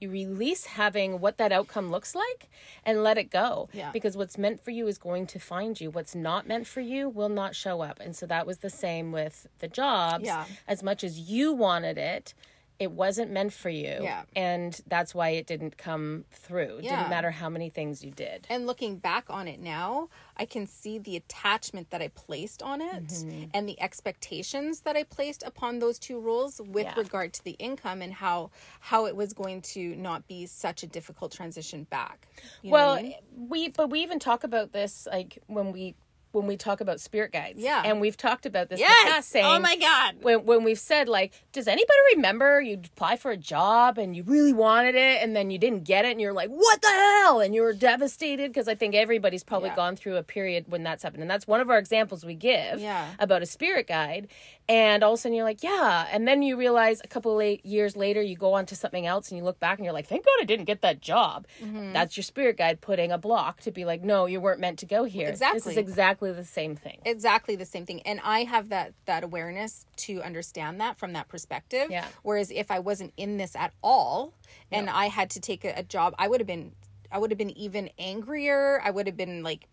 [0.01, 2.49] you release having what that outcome looks like
[2.87, 3.69] and let it go.
[3.75, 3.91] Yeah.
[3.93, 5.91] Because what's meant for you is going to find you.
[5.91, 8.01] What's not meant for you will not show up.
[8.01, 10.25] And so that was the same with the jobs.
[10.25, 10.47] Yeah.
[10.67, 12.33] As much as you wanted it,
[12.81, 13.99] it wasn't meant for you.
[14.03, 14.23] Yeah.
[14.35, 16.79] And that's why it didn't come through.
[16.79, 16.97] It Yeah.
[16.97, 18.47] didn't matter how many things you did.
[18.49, 22.81] And looking back on it now, I can see the attachment that I placed on
[22.81, 23.45] it Mm-hmm.
[23.53, 26.95] and the expectations that I placed upon those two rules with Yeah.
[26.97, 30.87] regard to the income and how how it was going to not be such a
[30.87, 32.27] difficult transition back.
[32.63, 33.15] You know well, I mean?
[33.37, 35.95] we but we even talk about this like when we
[36.33, 37.59] when we talk about spirit guides.
[37.61, 37.83] Yeah.
[37.85, 40.17] And we've talked about this in the past saying oh my god.
[40.23, 44.23] when when we've said like, does anybody remember you apply for a job and you
[44.23, 47.41] really wanted it and then you didn't get it and you're like, what the hell?
[47.41, 49.77] And you were devastated because I think everybody's probably Yeah.
[49.77, 52.81] gone through a period when that's happened, and that's one of our examples we give
[52.81, 53.11] Yeah.
[53.19, 54.29] about a spirit guide.
[54.69, 57.65] And all of a sudden you're like, yeah, and then you realize a couple late
[57.67, 60.07] years later you go on to something else and you look back and you're like,
[60.07, 61.47] thank God I didn't get that job.
[61.61, 61.93] Mm-hmm.
[61.93, 64.87] That's your spirit guide putting a block to be like, no, you weren't meant to
[64.87, 65.29] go here.
[65.29, 65.59] Exactly.
[65.59, 66.99] This is exactly the same thing.
[67.05, 71.27] exactly the same thing and i have that that awareness to understand that from that
[71.29, 72.07] perspective Yeah.
[72.23, 74.35] whereas if i wasn't in this at all
[74.71, 76.73] and i had to take a, a job i would have been
[77.11, 79.67] i would have been even angrier i would have been like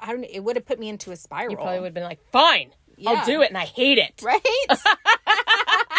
[0.00, 2.04] i don't it would have put me into a spiral You probably would have been
[2.04, 3.10] like, fine, Yeah.
[3.10, 4.20] I'll do it, and I hate it.
[4.22, 4.40] right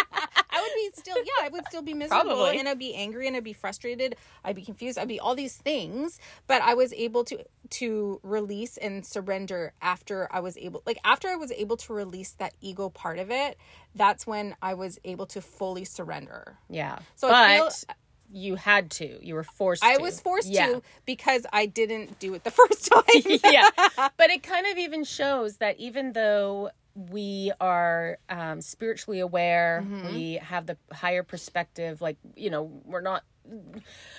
[0.62, 2.58] would be still yeah i would still be miserable Probably.
[2.58, 5.56] and i'd be angry and i'd be frustrated i'd be confused i'd be all these
[5.56, 10.98] things but i was able to to release and surrender after i was able like
[11.04, 13.56] after i was able to release that ego part of it
[13.94, 16.98] that's when i was able to fully surrender Yeah.
[17.16, 17.70] So but I feel-
[18.34, 19.18] you had to.
[19.22, 20.02] You were forced i to.
[20.02, 20.66] was forced Yeah.
[20.68, 23.02] to because i didn't do it the first time
[23.44, 23.68] yeah.
[24.16, 30.14] But it kind of even shows that even though we are um, spiritually aware, Mm-hmm.
[30.14, 33.24] we have the higher perspective, like, you know, we're not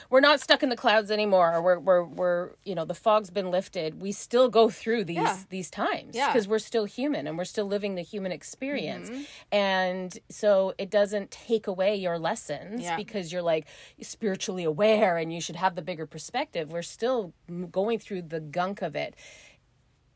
[0.10, 1.62] we're not stuck in the clouds anymore.
[1.62, 4.02] We're we're we're you know the fog's been lifted.
[4.02, 5.38] We still go through these Yeah.
[5.50, 6.28] these times Yeah.
[6.34, 9.10] because we're still human and we're still living the human experience.
[9.10, 9.22] Mm-hmm.
[9.54, 12.98] And so it doesn't take away your lessons Yeah.
[12.98, 13.66] because you're like
[14.02, 16.74] spiritually aware and you should have the bigger perspective.
[16.74, 17.32] We're still
[17.72, 19.16] going through the gunk of it.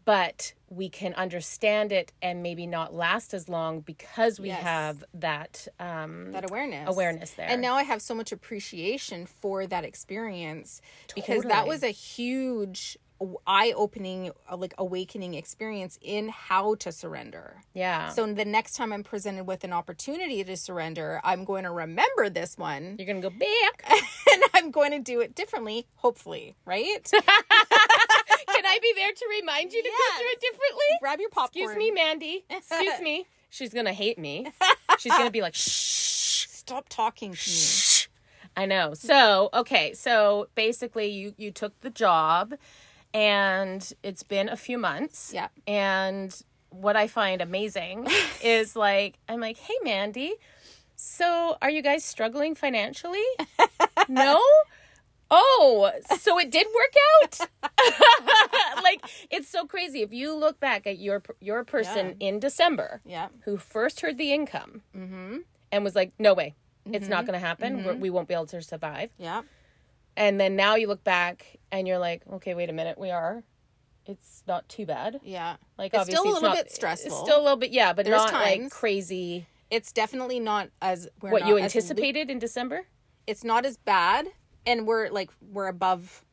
[0.07, 4.63] But we can understand it and maybe not last as long because we Yes.
[4.63, 7.49] have that um that awareness awareness there.
[7.49, 10.81] and now i have so much appreciation for that experience
[11.13, 12.97] because that was a huge
[13.45, 18.09] eye-opening uh, like awakening experience in how to surrender yeah.
[18.09, 22.29] so the next time i'm presented with an opportunity to surrender i'm going to remember
[22.29, 23.83] this one you're gonna go back.
[24.33, 27.11] and i'm going to do it differently hopefully right
[28.49, 30.11] Can I be there to remind you to Yes.
[30.13, 30.85] go through it differently?
[30.99, 32.45] grab your popcorn Excuse me, Mandy.
[32.49, 33.25] Excuse me.
[33.49, 34.47] She's gonna hate me.
[34.97, 36.47] She's gonna be like, shh.
[36.49, 38.07] stop talking to me
[38.57, 38.95] I know.
[38.95, 39.93] So, okay.
[39.93, 42.55] So basically, you you took the job,
[43.13, 45.31] and it's been a few months.
[45.33, 45.47] Yeah.
[45.65, 46.35] And
[46.69, 48.07] what I find amazing
[48.43, 50.35] is like, I'm like, hey, Mandy.
[50.95, 53.23] So, are you guys struggling financially?
[54.09, 54.41] no.
[55.29, 57.49] Oh, so it did work out.
[58.83, 60.01] like it's so crazy.
[60.01, 64.31] If you look back at your your person in December, yeah who first heard the
[64.31, 65.37] income mm-hmm
[65.71, 67.83] and was like, "No way, it's not going to happen.
[67.83, 69.41] We're, we won't be able to survive." yeah
[70.17, 73.43] And then now you look back and you're like, "Okay, wait a minute, we are.
[74.05, 75.19] It's not too bad.
[75.23, 77.11] yeah Like It's obviously still a little not- bit stressful.
[77.11, 78.73] It's still a little bit, yeah, but There's not like times.
[78.73, 79.47] crazy.
[79.69, 82.87] it's definitely not as we're What not you anticipated in December?
[83.27, 84.25] it's not as bad
[84.65, 86.23] and we're like we're above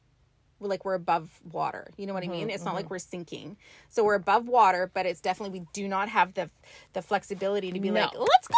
[0.61, 2.95] we're like we're above water you know what i mm-hmm, mean it's not like mm-hmm.
[2.95, 3.57] we're sinking
[3.89, 6.49] so we're above water but it's definitely we do not have the
[6.93, 8.03] the flexibility to be No.
[8.03, 8.55] like let's go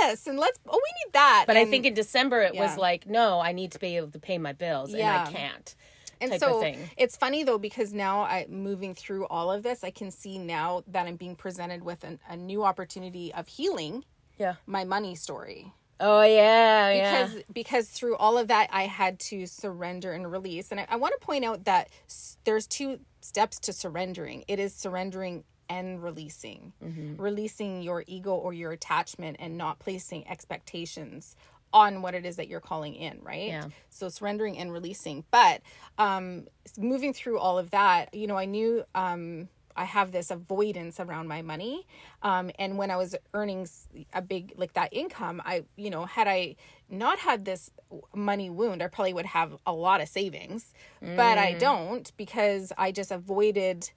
[0.00, 1.44] this and let's oh we need that.
[1.46, 4.18] But I think in December it was like, no, I need to be able to
[4.18, 5.26] pay my bills, Yeah.
[5.26, 5.74] and I can't.
[6.20, 6.62] and so
[6.96, 10.82] it's funny though because now I moving through all of this, I can see now
[10.88, 14.04] that I'm being presented with an, a new opportunity of healing
[14.38, 14.54] Yeah.
[14.66, 15.72] my money story.
[16.00, 17.42] Oh yeah, because yeah.
[17.52, 21.12] because through all of that i had to surrender and release and i, I want
[21.18, 26.72] to point out that s- there's two steps to surrendering it is surrendering and releasing
[26.84, 27.20] Mm-hmm.
[27.22, 31.36] releasing your ego or your attachment and not placing expectations
[31.72, 33.66] on what it is that you're calling in right Yeah.
[33.90, 35.60] so surrendering and releasing but
[35.98, 36.46] um
[36.78, 41.28] moving through all of that you know i knew um I have this avoidance around
[41.28, 41.86] my money.
[42.20, 43.68] Um, and when I was earning
[44.12, 46.56] a big, like that income, I, you know, had I
[46.90, 47.70] not had this
[48.12, 52.90] money wound, I probably would have a lot of savings, but I don't because I
[52.90, 53.88] just avoided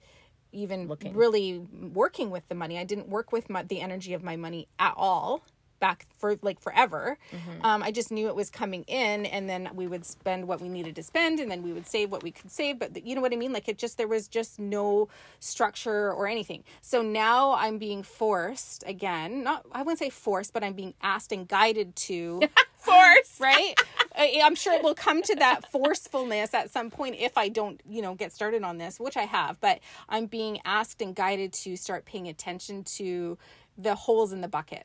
[0.52, 2.78] even really working with the money.
[2.78, 5.42] I didn't work with my, the energy of my money at all
[5.82, 7.18] back for like forever.
[7.62, 10.68] Um, I just knew it was coming in, and then we would spend what we
[10.68, 12.78] needed to spend, and then we would save what we could save.
[12.78, 13.52] But the, you know what I mean?
[13.52, 15.08] Like it just there was just no
[15.40, 16.62] structure or anything.
[16.80, 19.42] So now I'm being forced again.
[19.42, 22.40] Not I wouldn't say forced, but I'm being asked and guided to
[22.82, 23.38] Force.
[23.40, 23.74] right?
[24.16, 27.80] I- I'm sure it will come to that forcefulness at some point if I don't,
[27.88, 29.60] you know, get started on this, which I have.
[29.60, 33.38] But I'm being asked and guided to start paying attention to
[33.78, 34.84] the holes in the bucket.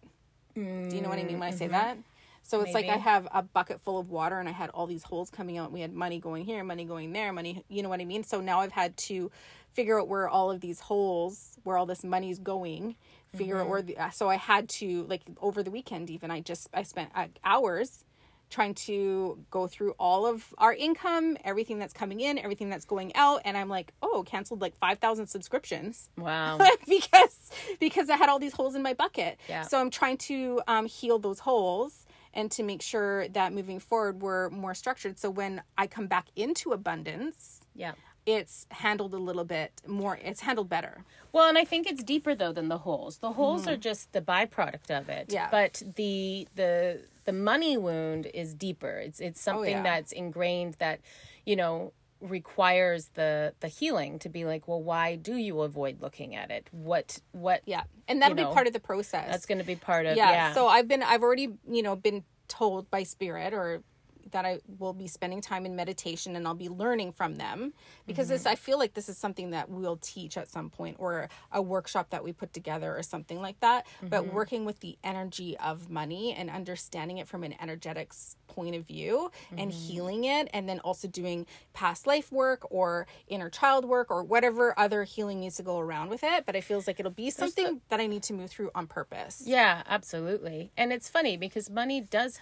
[0.58, 1.98] Do you know what I mean when I say that?
[2.41, 5.04] So it's like I have a bucket full of water and I had all these
[5.04, 5.72] holes coming out.
[5.72, 8.24] We had money going here, money going there, money, you know what I mean?
[8.24, 9.30] So now I've had to
[9.74, 12.96] figure out where all of these holes, where all this money's going,
[13.36, 16.39] figure out where the, uh, so I had to like over the weekend even I
[16.39, 18.06] just I spent uh, hours
[18.49, 23.13] trying to go through all of our income, everything that's coming in, everything that's going
[23.15, 26.57] out and I'm like, "Oh, canceled like 5,000 subscriptions." Wow.
[26.88, 29.38] because because I had all these holes in my bucket.
[29.49, 29.63] Yeah.
[29.63, 34.21] So I'm trying to um, heal those holes and to make sure that moving forward
[34.21, 35.17] we're more structured.
[35.19, 37.93] So when I come back into abundance, Yeah.
[38.25, 40.19] it's handled a little bit more.
[40.23, 41.03] It's handled better.
[41.33, 43.17] Well, and I think it's deeper though than the holes.
[43.17, 45.27] The holes are just the byproduct of it.
[45.27, 45.33] Mm-hmm.
[45.33, 45.49] Yeah.
[45.51, 48.97] But the the the money wound is deeper.
[48.97, 49.83] It's it's oh, something Oh, yeah.
[49.83, 51.01] that's ingrained that,
[51.45, 56.35] you know, requires the the healing to be like, well, why do you avoid looking
[56.35, 56.67] at it?
[56.71, 59.27] What what Yeah, and that'll know, be part of the process.
[59.29, 60.31] that's going to be part of yeah.
[60.31, 60.53] yeah.
[60.53, 63.83] So I've been I've already you know been told by spirit or
[64.31, 67.73] that I will be spending time in meditation and I'll be learning from them.
[68.05, 68.33] Because mm-hmm.
[68.33, 71.61] this I feel like this is something that we'll teach at some point or a
[71.61, 73.87] workshop that we put together or something like that.
[74.01, 74.35] But mm-hmm.
[74.35, 79.31] working with the energy of money and understanding it from an energetics point of view
[79.51, 79.79] and mm-hmm.
[79.79, 84.77] healing it and then also doing past life work or inner child work or whatever
[84.79, 86.45] other healing needs to go around with it.
[86.45, 89.43] But it feels like it'll be something that I need to move through on purpose.
[89.45, 90.71] Yeah, absolutely.
[90.77, 92.39] And it's funny because money does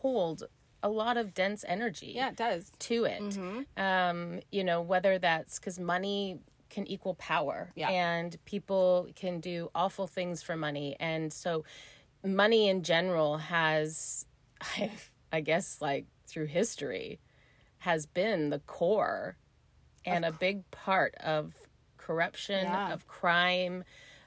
[0.00, 0.44] hold
[0.82, 2.12] a lot of dense energy.
[2.14, 2.70] Yeah, it does.
[2.80, 3.20] to it.
[3.22, 3.82] Mm-hmm.
[3.82, 6.40] Um, you know, whether that's because money
[6.70, 7.88] can equal power Yeah.
[7.90, 10.96] and people can do awful things for money.
[11.00, 11.64] And so
[12.24, 14.24] money in general has,
[14.60, 14.90] I,
[15.32, 17.18] I guess, like through history,
[17.78, 19.36] has been the core
[20.04, 21.54] and a big part of
[21.96, 22.92] corruption, Yeah.
[22.92, 23.84] of crime.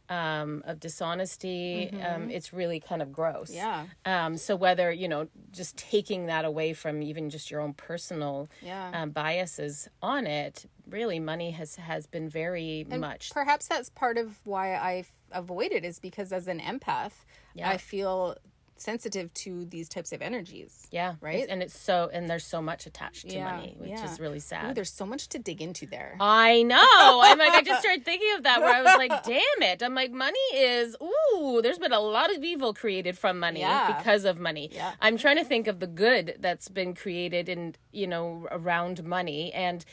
[0.09, 3.49] Um, of dishonesty, um, it's really kind of gross.
[3.49, 3.55] Mm-hmm.
[3.55, 4.25] Yeah.
[4.25, 8.49] Um, so whether you know, just taking that away from even just your own personal
[8.61, 8.91] Yeah.
[8.93, 13.31] um, biases on it, really, money has has been very much.
[13.31, 17.69] Perhaps that's part of why I avoid it is because as an empath, Yeah.
[17.69, 18.35] I feel
[18.84, 20.88] sensitive to these types of energies.
[20.91, 21.36] yeah, right?
[21.36, 24.12] It's- and it's so, and there's so much attached to Yeah, money, which yeah.
[24.12, 24.76] is really Ooh, sad.
[24.76, 26.15] there's so much to dig into there.
[26.19, 26.78] I know.
[27.24, 29.82] I'm like, I just started thinking of that where I was like, damn it.
[29.82, 33.98] I'm like, money is, ooh, there's been a lot of evil created from money Yeah.
[33.98, 34.69] because of money.
[34.74, 34.93] Yeah.
[35.02, 39.52] I'm trying to think of the good that's been created in, you know, around money.
[39.54, 39.84] And,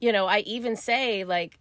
[0.00, 1.58] you know, I even say, like,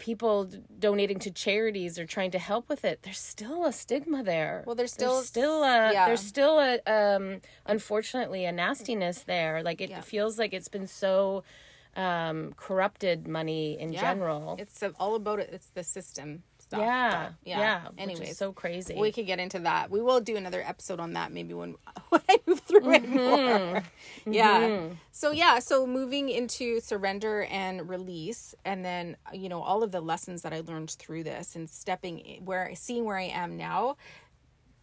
[0.00, 4.64] people donating to charities or trying to help with it there's still a stigma there
[4.66, 6.06] Well, there's still- still a yeah.
[6.06, 10.00] there's still a um unfortunately a nastiness there like it Yeah.
[10.00, 11.44] feels like it's been so
[11.96, 14.00] um corrupted money in Yeah.
[14.00, 15.50] general It's all about it.
[15.52, 16.44] It's the system
[16.78, 16.80] stuff.
[16.80, 19.90] yeah, but yeah Anyways, so crazy we could get into that.
[19.90, 21.74] We will do another episode on that maybe when
[22.10, 23.72] when I move through it Mm-hmm.
[23.72, 23.82] more.
[24.26, 24.88] Yeah.
[25.12, 30.00] So yeah, so moving into surrender and release and then you know all of the
[30.00, 33.96] lessons that I learned through this and stepping where seeing where I am now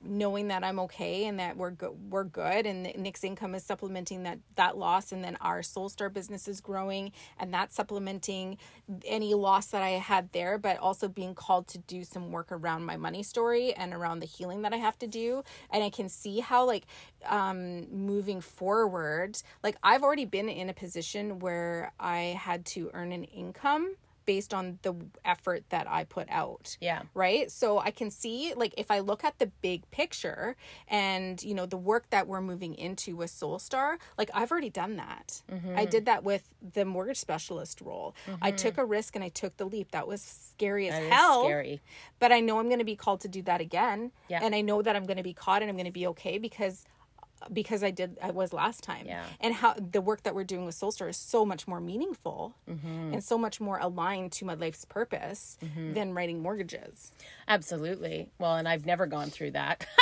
[0.03, 4.23] knowing that I'm okay and that we're good, we're good and Nick's income is supplementing
[4.23, 8.57] that that loss and then our Soul Star business is growing and that's supplementing
[9.05, 12.85] any loss that I had there but also being called to do some work around
[12.85, 15.43] my money story and around the healing that I have to do.
[15.71, 16.85] And I can see how like
[17.25, 23.11] um moving forward like I've already been in a position where I had to earn
[23.11, 23.95] an income
[24.27, 24.93] based on the
[25.25, 26.77] effort that I put out.
[26.79, 27.01] Yeah.
[27.15, 27.49] Right?
[27.49, 30.55] So I can see like if I look at the big picture
[30.87, 34.97] and you know the work that we're moving into with Soulstar, like I've already done
[34.97, 35.41] that.
[35.51, 35.75] Mm-hmm.
[35.75, 38.13] I did that with the mortgage specialist role.
[38.27, 38.43] Mm-hmm.
[38.43, 39.89] I took a risk and I took the leap.
[39.91, 41.43] That was scary as That hell.
[41.45, 41.81] scary.
[42.19, 44.11] But I know I'm going to be called to do that again.
[44.27, 44.41] Yeah.
[44.43, 46.37] And I know that I'm going to be caught and I'm going to be okay
[46.37, 46.85] because
[47.53, 49.05] because I did I was last time.
[49.05, 49.23] Yeah.
[49.39, 53.13] And how the work that we're doing with Soulstar is so much more meaningful Mm-hmm.
[53.13, 55.93] and so much more aligned to my life's purpose Mm-hmm.
[55.93, 57.11] than writing mortgages.
[57.47, 58.29] Absolutely.
[58.39, 59.85] Well, and I've never gone through that.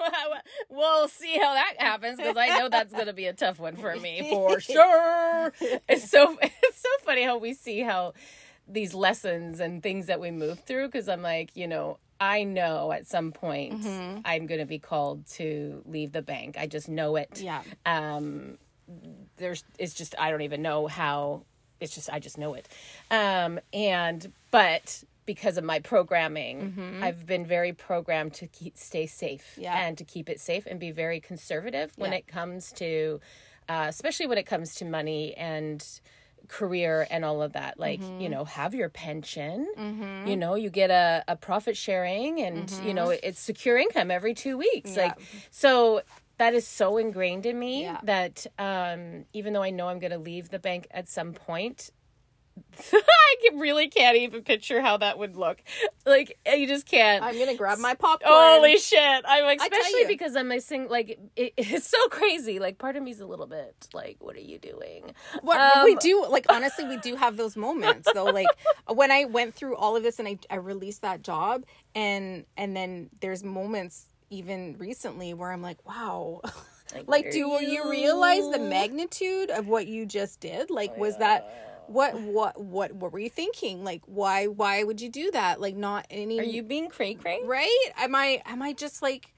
[0.70, 3.76] we'll see how that happens because I know that's going to be a tough one
[3.76, 5.52] for me for sure.
[5.88, 8.14] It's so it's so funny how we see how
[8.68, 12.92] these lessons and things that we move through because I'm like, you know, I know
[12.92, 13.84] at some point
[14.24, 16.56] I'm going to be called to leave the bank.
[16.58, 17.40] I just know it.
[17.40, 17.62] Yeah.
[17.86, 18.58] Um
[19.36, 21.42] there's it's just I don't even know how
[21.80, 22.68] it's just I just know it.
[23.10, 29.56] Um and but because of my programming, I've been very programmed to keep, stay safe
[29.56, 29.78] Yeah.
[29.86, 32.18] and to keep it safe and be very conservative when Yeah.
[32.18, 33.20] it comes to,
[33.68, 35.86] uh, especially when it comes to money and
[36.50, 37.78] career and all of that.
[37.78, 38.32] Like, you mm-hmm.
[38.32, 40.26] know, have your pension, mm-hmm.
[40.26, 43.26] you know, you get a, a profit sharing and, you know, mm-hmm.
[43.26, 44.96] it's secure income every two weeks.
[44.96, 45.04] Yeah.
[45.04, 45.18] Like,
[45.50, 46.02] so
[46.38, 48.00] that is so ingrained in me Yeah.
[48.02, 51.90] that um, even though I know I'm going to leave the bank at some point,
[52.92, 55.62] I can- really can't even picture how that would look.
[56.06, 57.22] Like you just can't.
[57.22, 58.32] I'm gonna grab my popcorn.
[58.32, 59.24] Holy shit!
[59.26, 60.88] I'm like, especially because I'm missing.
[60.88, 62.58] Like it, it's so crazy.
[62.58, 65.12] Like part of me's a little bit like, what are you doing?
[65.42, 68.24] What we Um, do, like honestly, we do have those moments though.
[68.40, 68.46] Like
[68.88, 72.76] when I went through all of this and I, I released that job, and and
[72.76, 76.40] then there's moments even recently where I'm like, wow,
[76.94, 80.70] like, what do are you realize the magnitude of what you just did?
[80.70, 83.84] Like, was that what what what what were you thinking?
[83.84, 85.60] Like, why why would you do that?
[85.60, 86.38] Like, not any.
[86.38, 87.40] Are you being cray cray?
[87.44, 87.86] right?
[87.98, 89.32] Am I am I just like,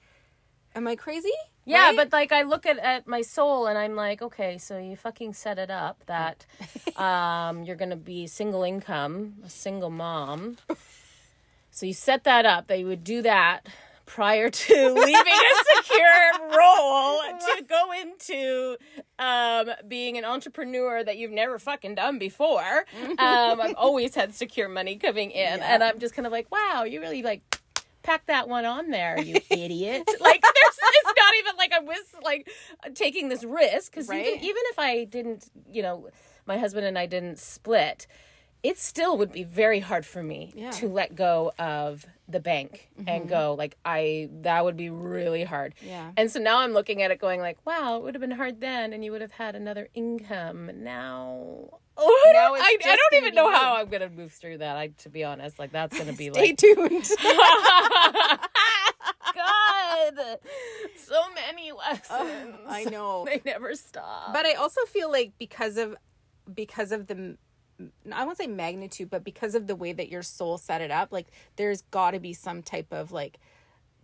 [0.75, 1.31] am I crazy?
[1.65, 1.95] Yeah, Right?
[1.95, 5.33] but like I look at, at my soul and I'm like, okay, so you fucking
[5.33, 6.45] set it up that
[6.97, 10.57] um, you're gonna be single income, a single mom.
[11.71, 13.65] So you set that up that you would do that
[14.05, 18.77] prior to leaving a secure role to go into
[19.19, 22.85] um, being an entrepreneur that you've never fucking done before.
[23.17, 23.17] Um,
[23.61, 25.73] I've always had secure money coming in, Yeah.
[25.73, 27.41] and I'm just kind of like, wow, you really like
[28.03, 30.03] pack that one on there, you idiot.
[30.19, 32.49] Like there's it's not even like I was like
[32.95, 34.25] taking this risk because Right.
[34.27, 36.09] even, even if I didn't, you know,
[36.45, 38.05] my husband and I didn't split,
[38.63, 40.71] it still would be very hard for me Yeah.
[40.71, 43.29] to let go of the bank and mm-hmm.
[43.29, 45.75] go like I that would be really hard.
[45.85, 46.11] Yeah.
[46.15, 48.61] And so now I'm looking at it going like, wow, it would have been hard
[48.61, 50.71] then and you would have had another income.
[50.81, 54.59] Now Oh, I Now don't, I, I don't even know how I'm gonna move through
[54.59, 54.77] that.
[54.77, 57.09] I, to be honest, like that's gonna be Stay like tuned.
[59.35, 60.39] God,
[60.95, 62.55] so many lessons.
[62.67, 63.25] I know.
[63.25, 64.33] they never stop.
[64.33, 65.95] but I also feel like because of
[66.53, 67.37] because of the
[68.11, 71.11] I won't say magnitude, but because of the way that your soul set it up,
[71.11, 73.39] like there's got to be some type of like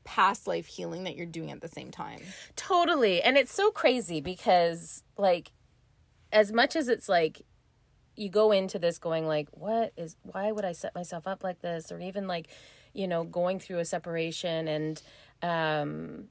[0.04, 2.20] past life healing that you're doing at the same time.
[2.56, 3.22] Totally.
[3.22, 5.52] And it's so crazy because like
[6.32, 7.44] as much as it's like
[8.16, 11.62] you go into this going like what is why would I set myself up like
[11.62, 12.48] this or even like
[12.94, 15.02] you know going through a separation and
[15.42, 16.26] um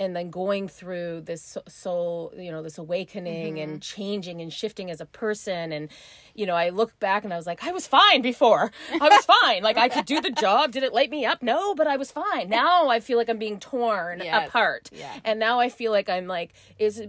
[0.00, 5.00] and then going through this soul you know this awakening and changing and shifting as
[5.00, 5.72] a person.
[5.72, 5.88] And
[6.34, 8.70] you know i look back and i was like i was fine before.
[8.92, 9.62] I was fine.
[9.62, 10.72] Like i could do the job.
[10.72, 11.42] Did it light me up?
[11.42, 12.48] No but i was fine.
[12.48, 14.48] Now i feel like i'm being torn Yes.
[14.48, 14.90] apart.
[14.92, 15.12] Yeah.
[15.24, 17.02] and now i feel like i'm like is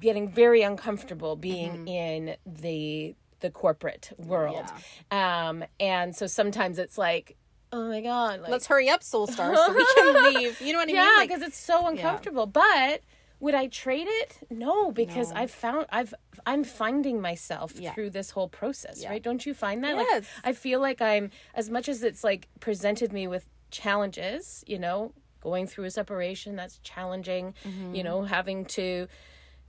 [0.00, 4.64] getting very uncomfortable being in the the corporate world.
[5.10, 7.36] Um and so sometimes it's like
[7.76, 10.60] oh my god like Let's hurry up, Soul Star, so we can leave.
[10.60, 11.16] You know what I yeah, mean?
[11.18, 12.46] Like, because it's so uncomfortable.
[12.46, 13.02] But
[13.38, 14.38] would I trade it?
[14.50, 15.36] No, because No.
[15.40, 16.14] I've found I've
[16.46, 17.92] I'm finding myself Yeah.
[17.92, 19.10] through this whole process, Yeah.
[19.10, 19.22] right?
[19.22, 19.96] Don't you find that?
[19.96, 20.22] Yes.
[20.22, 24.78] Like I feel like I'm as much as it's like presented me with challenges, you
[24.78, 25.12] know,
[25.42, 27.94] going through a separation that's challenging, Mm-hmm.
[27.94, 29.06] you know, having to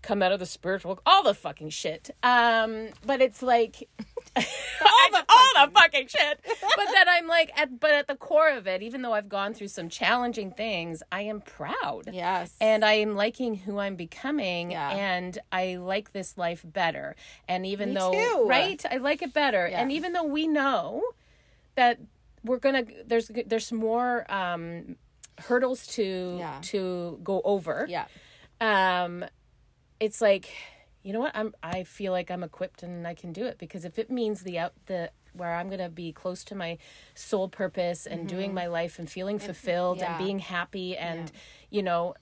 [0.01, 3.87] come out of the spiritual all the fucking shit um but it's like
[4.35, 8.49] all the all the fucking shit but then i'm like at but at the core
[8.49, 12.53] of it even though i've gone through some challenging things i am proud Yes.
[12.61, 14.91] and i am liking who i'm becoming Yeah.
[14.91, 17.15] and i like this life better
[17.49, 18.45] and even Me though too.
[18.47, 19.81] right i like it better Yeah.
[19.81, 21.01] and even though we know
[21.75, 21.99] that
[22.43, 24.95] we're gonna there's there's more um
[25.39, 26.59] hurdles to Yeah.
[26.63, 28.05] to go over yeah.
[28.61, 29.25] um
[29.99, 30.49] it's like
[31.03, 33.85] you know what i'm i feel like i'm equipped and i can do it because
[33.85, 36.77] if it means the out the where i'm going to be close to my
[37.13, 40.15] soul purpose and doing my life and feeling fulfilled yeah.
[40.17, 41.31] and being happy and
[41.69, 42.13] you know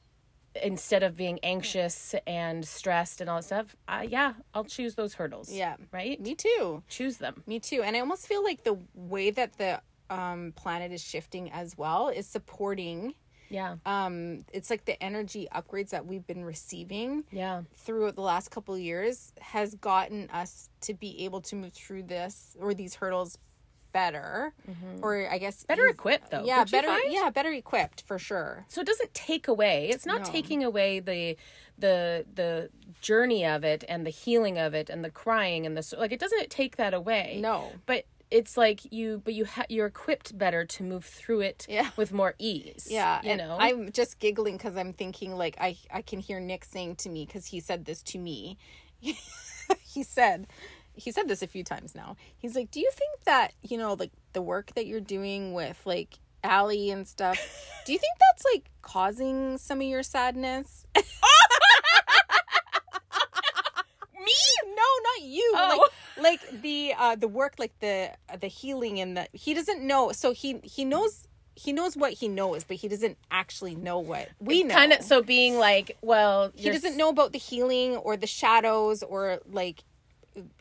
[0.63, 5.13] instead of being anxious and stressed and all that stuff I, yeah i'll choose those
[5.15, 5.75] hurdles Yeah.
[5.91, 6.83] right Me too.
[6.87, 7.81] choose them Me too.
[7.83, 12.09] And I almost feel like the way that the um, planet is shifting as well
[12.09, 13.15] is supporting.
[13.55, 14.15] Yeah Um,
[14.57, 18.81] it's like the energy upgrades that we've been receiving yeah through the last couple of
[18.91, 19.15] years
[19.53, 23.31] has gotten us to be able to move through this or these hurdles
[23.91, 24.53] better,
[25.01, 25.67] or I guess Mm-hmm.
[25.71, 26.87] better eas- equipped though Yeah, better.
[26.89, 27.13] find?
[27.13, 28.65] Yeah, better equipped for sure.
[28.67, 30.31] so it doesn't take away it's not No.
[30.37, 31.37] taking away the
[31.79, 35.95] the the journey of it and the healing of it and the crying and the
[35.97, 37.71] like it doesn't take that away No.
[37.85, 38.03] but
[38.37, 41.89] it's like you but you ha- you're equipped better to move through it Yeah.
[41.95, 45.77] with more ease Yeah, you and know I'm just giggling because I'm thinking like I
[45.91, 48.57] I can hear Nick saying to me because he said this to me.
[48.99, 50.47] he said
[50.97, 52.15] he said this a few times now.
[52.37, 55.79] He's like, "Do you think that you know like the work that you're doing with
[55.85, 57.39] like Allie and stuff?
[57.85, 60.87] do you think that's like causing some of your sadness?"
[64.25, 64.33] me
[64.65, 65.53] no, not you.
[65.55, 65.77] Oh.
[65.81, 70.11] Like like the uh the work like the the healing and the he doesn't know.
[70.11, 74.27] So he he knows he knows what he knows, but he doesn't actually know what
[74.39, 74.73] we know.
[74.73, 79.03] kind of so being like well he doesn't know about the healing or the shadows
[79.03, 79.83] or like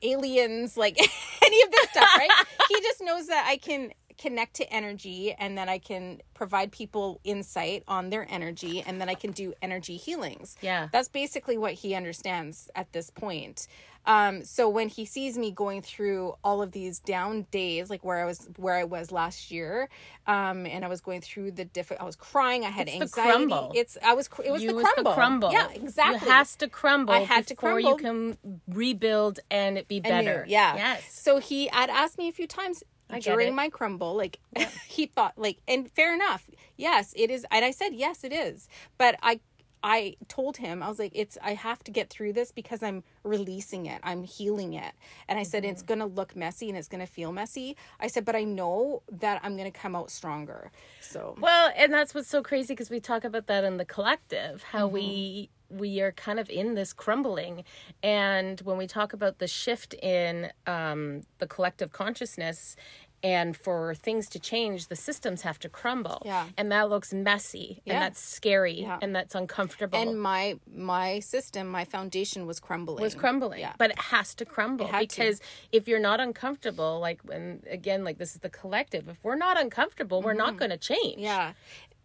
[0.03, 0.97] aliens like
[1.45, 2.31] any of this stuff right
[2.69, 7.21] he just knows that i can connect to energy and that i can provide people
[7.25, 10.89] insight on their energy and then i can do energy healings Yeah.
[10.93, 13.67] that's basically what he understands at this point
[14.07, 18.19] um so when he sees me going through all of these down days like where
[18.21, 19.89] i was where i was last year
[20.27, 23.03] um and i was going through the different i was crying i had It's the
[23.03, 23.73] anxiety crumble.
[23.75, 26.33] it's i was cr- it was you the was crumble the crumble yeah exactly it
[26.33, 27.79] has to crumble I had to crumble.
[27.79, 30.77] before you can rebuild and it be better Yeah.
[30.77, 32.83] yes So he had asked me a few times
[33.21, 34.41] during my crumble, like
[34.89, 36.51] he thought, like, and fair enough.
[36.77, 37.47] Yes, it is.
[37.51, 38.69] And I said, yes, it is.
[38.99, 39.41] But I,
[39.85, 43.05] I told him, I was like, it's, I have to get through this because I'm
[43.23, 44.01] releasing it.
[44.03, 44.95] I'm healing it.
[45.29, 45.87] And I said, it's Mm-hmm.
[45.87, 47.77] going to look messy and it's going to feel messy.
[48.01, 50.73] I said, but I know that I'm going to come out stronger.
[51.01, 54.63] So, Well, and that's what's so crazy because we talk about that in the collective,
[54.63, 54.95] how Mm-hmm.
[54.95, 57.65] we we are kind of in this crumbling,
[58.03, 62.77] and when we talk about the shift in um, the collective consciousness.
[63.25, 66.21] And for things to change, the systems have to crumble.
[66.27, 66.47] Yeah.
[66.59, 67.95] And that looks messy Yeah.
[67.95, 68.99] and that's scary Yeah.
[69.03, 69.99] and that's uncomfortable.
[69.99, 73.03] and my, my system, my foundation was crumbling.
[73.03, 73.73] was crumbling Yeah.
[73.79, 75.17] but it has to crumble had to.
[75.17, 75.41] because
[75.73, 79.59] if you're not uncomfortable like when again like this is the collective if we're not
[79.59, 81.23] uncomfortable we're not going to change Mm-hmm.
[81.23, 81.53] Yeah.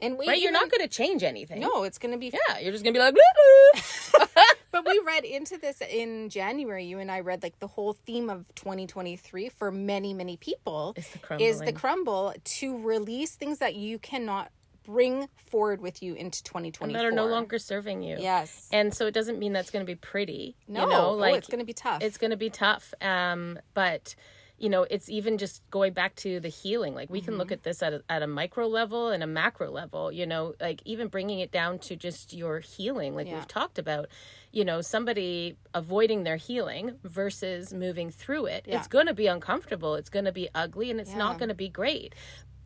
[0.01, 2.59] And we right you're not going to change anything No, it's going to be yeah
[2.59, 3.15] you're just going to be like.
[4.71, 6.85] but we read into this in January.
[6.85, 11.07] You and I read like the whole theme of 2023 for many, many people Is
[11.09, 14.51] the is the crumble to release things that you cannot
[14.85, 18.67] bring forward with you into 2024 that are no longer serving you Yes.
[18.71, 21.35] and so it doesn't mean that's going to be pretty no, you know oh, like
[21.35, 22.01] it's going to be tough.
[22.01, 24.15] it's going to be tough um but
[24.57, 27.39] you know it's even just going back to the healing like we can Mm-hmm.
[27.39, 30.55] look at this at a, at a micro level and a macro level you know
[30.59, 33.35] like even bringing it down to just your healing like Yeah.
[33.35, 34.07] we've talked about
[34.51, 38.77] you know somebody avoiding their healing versus moving through it Yeah.
[38.77, 41.17] it's going to be uncomfortable it's going to be ugly and it's Yeah.
[41.17, 42.15] not going to be great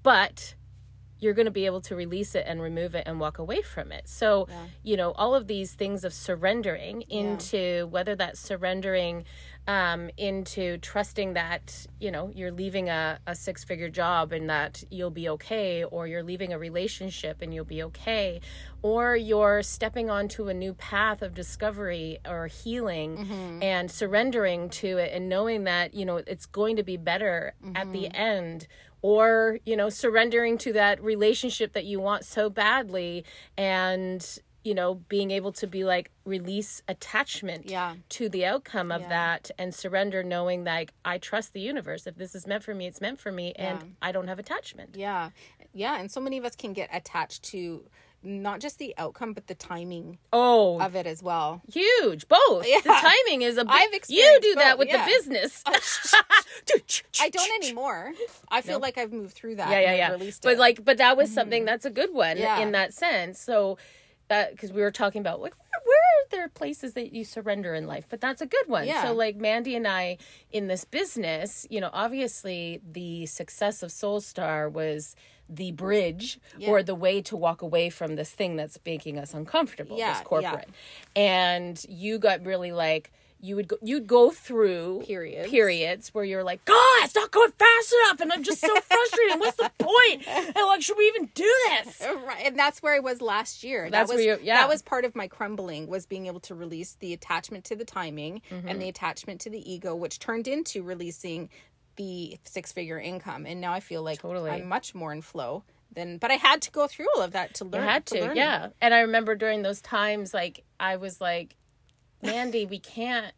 [0.01, 0.55] but
[1.23, 3.91] you're going to be able to release it and remove it and walk away from
[3.91, 4.07] it.
[4.09, 4.47] So,
[4.83, 9.23] you know, all of these things of surrendering into whether that's surrendering
[9.65, 14.83] um, into trusting that, you know, you're leaving a, a six figure job and that
[14.91, 18.41] you'll be okay, or you're leaving a relationship and you'll be okay,
[18.81, 25.13] or you're stepping onto a new path of discovery or healing and surrendering to it
[25.13, 28.67] and knowing that, you know, it's going to be better at the end
[29.03, 33.23] or you know surrendering to that relationship that you want so badly
[33.57, 37.95] and you know being able to be like release attachment Yeah.
[38.09, 39.09] to the outcome of Yeah.
[39.09, 42.73] that and surrender knowing that like, i trust the universe if this is meant for
[42.73, 43.73] me it's meant for me Yeah.
[43.81, 45.29] and i don't have attachment Yeah.
[45.75, 45.99] Yeah.
[45.99, 47.85] And so many of us can get attached to
[48.23, 51.61] not just the outcome but the timing Oh, of it as well.
[51.71, 52.27] huge.
[52.27, 52.67] Both.
[52.67, 52.79] Yeah.
[52.81, 55.05] The timing is a big, I've You experienced do that both, with yeah.
[55.05, 55.63] the business.
[57.21, 58.13] I don't anymore.
[58.49, 58.83] I feel No?
[58.83, 59.69] like I've moved through that.
[59.69, 60.11] yeah, yeah, yeah.
[60.11, 60.59] Released But it.
[60.59, 61.35] like, but that was mm-hmm.
[61.35, 62.59] something that's a good one Yeah.
[62.59, 63.39] in that sense.
[63.39, 63.75] So uh,
[64.29, 67.75] that because we were talking about like where, where are there places that you surrender
[67.75, 68.87] in life, but that's a good one.
[68.87, 69.03] Yeah.
[69.03, 70.17] So like Mandy and I
[70.51, 75.15] in this business, you know, obviously the success of Soul Star was
[75.55, 76.69] the bridge Yeah.
[76.69, 80.19] or the way to walk away from this thing that's making us uncomfortable, Yeah, this
[80.19, 80.23] yeah.
[80.23, 80.69] corporate.
[81.15, 85.49] And you got really like you would go, you'd go through Periods.
[85.49, 89.37] periods where you're like, God, it's not going fast enough, and I'm just so frustrated.
[89.37, 90.25] What's the point?
[90.25, 92.01] And like, should we even do this?
[92.25, 93.89] Right, and that's where I was last year.
[93.89, 94.61] That's that was where you- yeah.
[94.61, 97.83] that was part of my crumbling was being able to release the attachment to the
[97.83, 98.65] timing Mm-hmm.
[98.69, 101.49] and the attachment to the ego, which turned into releasing
[101.95, 103.45] the six figure income.
[103.45, 104.51] And now I feel like Totally.
[104.51, 105.63] I'm much more in flow
[105.93, 106.17] than.
[106.17, 107.83] But I had to go through all of that to You learn.
[107.83, 108.35] had to, learn.
[108.35, 108.69] yeah.
[108.81, 111.55] And I remember during those times, like I was like,
[112.21, 113.33] Mandy, we can't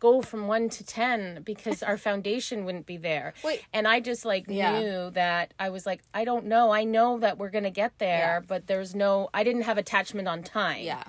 [0.00, 3.32] go from one to ten because our foundation wouldn't be there.
[3.44, 3.64] Wait.
[3.72, 4.78] And I just like Yeah.
[4.78, 6.70] knew that I was like, I don't know.
[6.70, 8.40] I know that we're gonna get there, Yeah.
[8.46, 9.28] but there's no.
[9.32, 10.82] I didn't have attachment on time.
[10.84, 11.04] Yeah.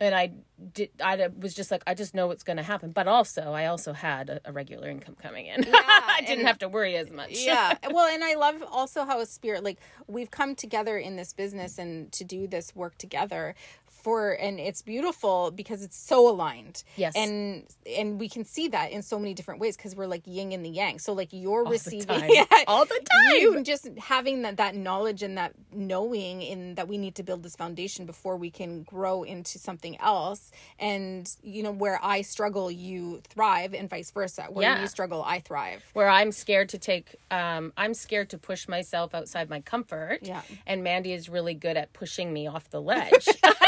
[0.00, 0.32] And I
[0.72, 0.90] did.
[1.02, 2.90] I was just like, I just know what's going to happen.
[2.92, 5.64] But also, I also had a, a regular income coming in.
[5.74, 7.30] I didn't and- have to worry as much.
[7.32, 11.32] yeah well and i love also how a spirit like we've come together in this
[11.32, 13.54] business and to do this work together
[14.02, 17.14] for and it's beautiful because it's so aligned Yes.
[17.16, 17.64] and
[17.98, 20.64] and we can see that in so many different ways because we're like yin and
[20.64, 22.24] the yang so like you're the receiving.
[22.28, 23.40] Yeah, All the time.
[23.40, 27.42] you just having that that knowledge and that knowing in that we need to build
[27.42, 32.70] this foundation before we can grow into something else and you know where i struggle
[32.70, 34.80] you thrive and vice versa where Yeah.
[34.80, 39.14] you struggle i thrive Where I'm scared to take, um, I'm scared to push myself
[39.14, 40.20] outside my comfort.
[40.22, 40.42] Yeah.
[40.66, 43.26] And Mandy is really good at pushing me off the ledge.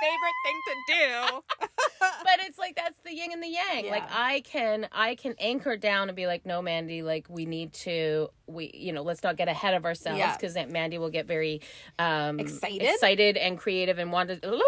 [0.00, 1.66] favorite thing to do.
[2.24, 3.90] but it's like that's the yin and the yang.
[3.90, 7.72] Like I can I can anchor down and be like, no, Mandy, like we need
[7.74, 10.36] to we you know let's not get ahead of ourselves Yeah.
[10.36, 11.60] because Mandy will get very
[11.98, 12.82] um Excited?
[12.82, 14.62] excited and creative and want to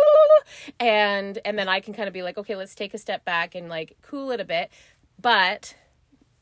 [0.81, 3.55] and and then I can kind of be like, okay, let's take a step back
[3.55, 4.71] and like cool it a bit,
[5.21, 5.75] but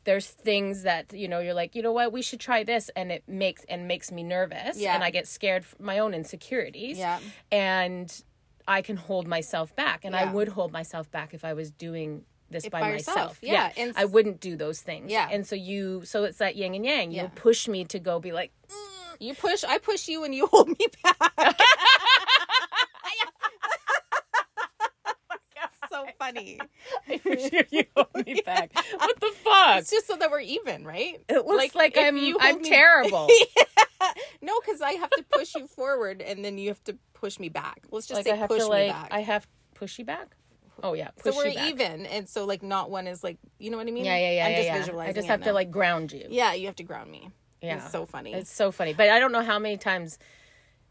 [0.04, 3.12] there's things that you know you're like you know what we should try this and
[3.12, 4.94] it makes and makes me nervous Yeah.
[4.94, 7.20] and i get scared for my own insecurities Yeah.
[7.52, 8.10] and
[8.70, 12.24] i can hold myself back and i would hold myself back if i was doing
[12.50, 13.38] this by, by myself yourself.
[13.42, 15.28] Yeah, and i wouldn't do those things Yeah.
[15.30, 17.22] and so you so it's that yin and yang Yeah.
[17.24, 18.76] you push me to go be like mm.
[19.22, 21.16] You push, I push you, and you hold me back.
[26.20, 26.58] so funny.
[27.70, 31.20] you hold me back what the fuck It's just so that we're even, right?
[31.28, 33.28] it looks like, if i'm you i'm me- terrible
[34.42, 37.50] No, because I have to push you forward, and then you have to push me
[37.50, 37.82] back.
[37.90, 39.08] Let's just like say i have push to me like back.
[39.10, 40.34] i have push you back
[40.82, 41.68] oh yeah so we're back.
[41.68, 44.04] even, and so like not one is like you know what I mean?
[44.06, 44.78] yeah yeah yeah I'm yeah, just yeah.
[44.78, 45.10] visualizing.
[45.10, 45.52] i just it have to now.
[45.54, 47.30] like ground you Yeah, you have to ground me.
[47.60, 47.76] Yeah.
[47.76, 48.32] it's so funny.
[48.32, 48.94] It's so funny.
[48.94, 50.18] But I don't know how many times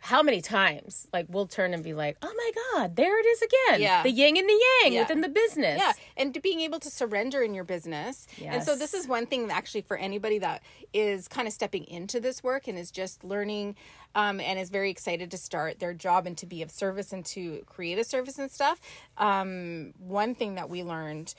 [0.02, 3.42] how many times like we'll turn and be like, "Oh my god, there it is
[3.42, 4.04] again." Yeah.
[4.04, 5.02] The yin and the yang Yeah.
[5.02, 5.80] within the business.
[5.80, 8.26] Yeah, and to being able to surrender in your business.
[8.38, 8.54] Yes.
[8.54, 10.62] And so this is one thing actually for anybody that
[10.94, 13.76] is kind of stepping into this work and is just learning
[14.16, 17.26] um, and is very excited to start their job and to be of service and
[17.26, 18.80] to create a service and stuff.
[19.18, 21.36] Um, one thing that we learned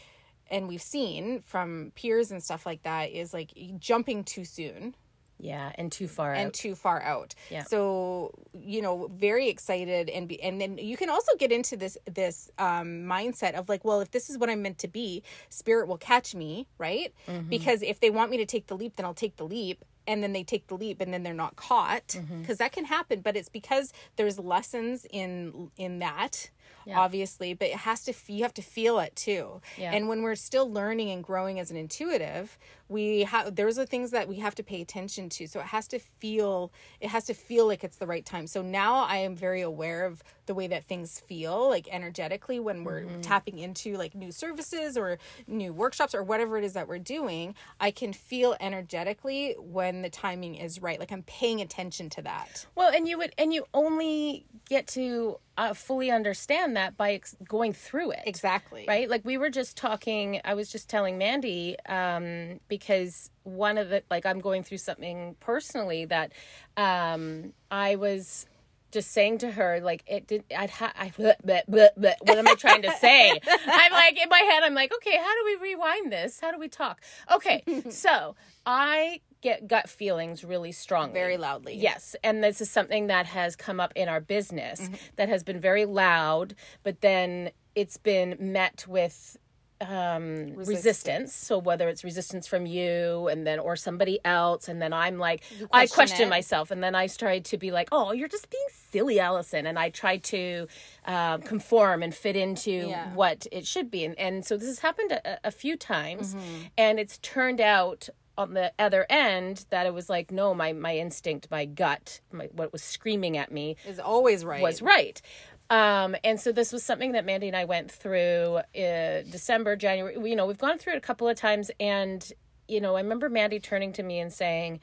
[0.51, 4.95] and we've seen from peers and stuff like that is like jumping too soon
[5.43, 6.53] Yeah, and too far and out.
[6.55, 7.35] too far out.
[7.51, 7.65] Yeah.
[7.65, 11.97] So you know, very excited and be, and then you can also get into this
[12.05, 15.89] this um, mindset of like, well, if this is what I'm meant to be, spirit
[15.89, 17.13] will catch me, right?
[17.27, 17.49] Mm-hmm.
[17.49, 19.85] Because if they want me to take the leap, then I'll take the leap.
[20.07, 22.53] And then they take the leap, and then they're not caught because Mm-hmm.
[22.55, 23.21] that can happen.
[23.21, 26.51] But it's because there's lessons in in that,
[26.95, 27.55] obviously.
[27.55, 29.61] But it has to you have to feel it too.
[29.77, 29.93] Yeah.
[29.93, 32.59] And when we're still learning and growing as an intuitive,
[32.91, 35.47] we have there's the things that we have to pay attention to.
[35.47, 38.47] So it has to feel it has to feel like it's the right time.
[38.47, 42.83] So now I am very aware of the way that things feel like energetically when
[42.83, 43.21] we're mm-hmm.
[43.21, 47.55] tapping into like new services or new workshops or whatever it is that we're doing.
[47.79, 50.99] I can feel energetically when the timing is right.
[50.99, 52.67] Like I'm paying attention to that.
[52.75, 57.37] Well, and you would and you only get to uh, fully understand that by ex-
[57.47, 58.21] going through it.
[58.25, 58.85] Exactly.
[58.89, 63.91] right like we were just talking i was just telling mandy um because one of
[63.91, 66.33] the like i'm going through something personally that
[66.79, 68.47] um i was
[68.91, 72.15] just saying to her like it did i'd ha- i bleh, bleh, bleh, bleh.
[72.23, 73.31] what am i trying to say
[73.67, 76.59] i'm like in my head i'm like okay how do we rewind this how do
[76.59, 77.01] we talk
[77.33, 78.35] okay so
[78.67, 81.15] i get gut feelings really strongly.
[81.15, 81.75] Very loudly.
[81.77, 82.15] Yes.
[82.23, 84.95] And this is something that has come up in our business Mm-hmm.
[85.17, 89.37] that has been very loud, but then it's been met with
[89.83, 91.35] um resistance.
[91.35, 95.43] so whether it's resistance from you and then or somebody else and then i'm like
[95.73, 96.29] i question question it.
[96.29, 99.79] myself and then i tried to be like oh you're just being silly allison and
[99.79, 100.67] i tried to
[101.07, 103.15] um, conform and fit into Yeah.
[103.15, 106.63] what it should be and, and so this has happened a, a few times Mm-hmm.
[106.77, 108.11] and it's turned out
[108.41, 112.49] on the other end that it was like no my my instinct my gut my,
[112.53, 114.63] what was screaming at me Is always right.
[114.63, 115.21] was right.
[115.69, 120.17] Um, and so this was something that Mandy and I went through uh, December, January.
[120.29, 122.29] You know, we've gone through it a couple of times, and
[122.67, 124.81] you know, I remember Mandy turning to me and saying,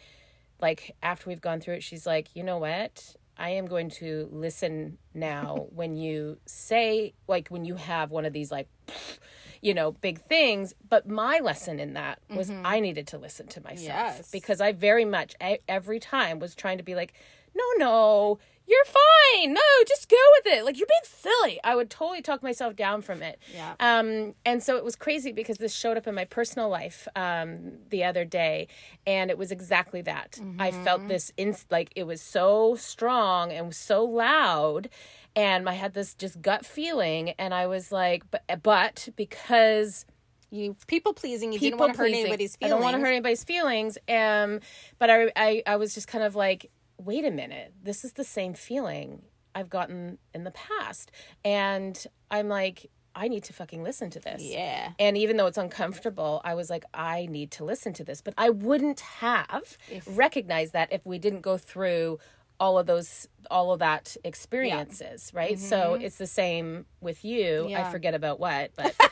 [0.62, 3.16] like after we've gone through it, she's like, you know what?
[3.38, 8.32] I am going to listen now when you say like when you have one of
[8.32, 8.70] these like
[9.62, 13.62] you know big things but my lesson in that was I needed to listen to
[13.64, 14.32] myself Yes.
[14.32, 17.14] because I very much I, every time was trying to be like
[17.56, 18.40] no no
[18.70, 22.44] you're fine no just go with it like you're being silly I would totally talk
[22.44, 23.76] myself down from it Yeah.
[23.80, 27.78] um, and so it was crazy because this showed up in my personal life um,
[27.90, 28.68] the other day,
[29.06, 30.40] and it was exactly that.
[30.60, 34.90] I felt this in like it was so strong and so loud,
[35.38, 40.06] and I had this just gut feeling, and I was like, but but because
[40.50, 41.52] You people pleasing.
[41.52, 43.98] You didn't people want to hurt anybody's I don't want to hurt anybody's feelings.
[44.08, 44.62] Um,
[44.98, 48.24] but I, I I was just kind of like, wait a minute, this is the
[48.24, 49.24] same feeling
[49.54, 51.12] I've gotten in the past,
[51.44, 54.44] and I'm like, I need to fucking listen to this.
[54.44, 54.92] Yeah.
[55.00, 58.22] And even though it's uncomfortable, I was like, I need to listen to this.
[58.22, 62.20] But I wouldn't have recognized that if we didn't go through
[62.60, 65.56] all of those all of that experiences, right?
[65.56, 66.04] Mm-hmm, so mm-hmm.
[66.04, 67.74] it's the same with you.
[67.76, 68.96] I forget about what, but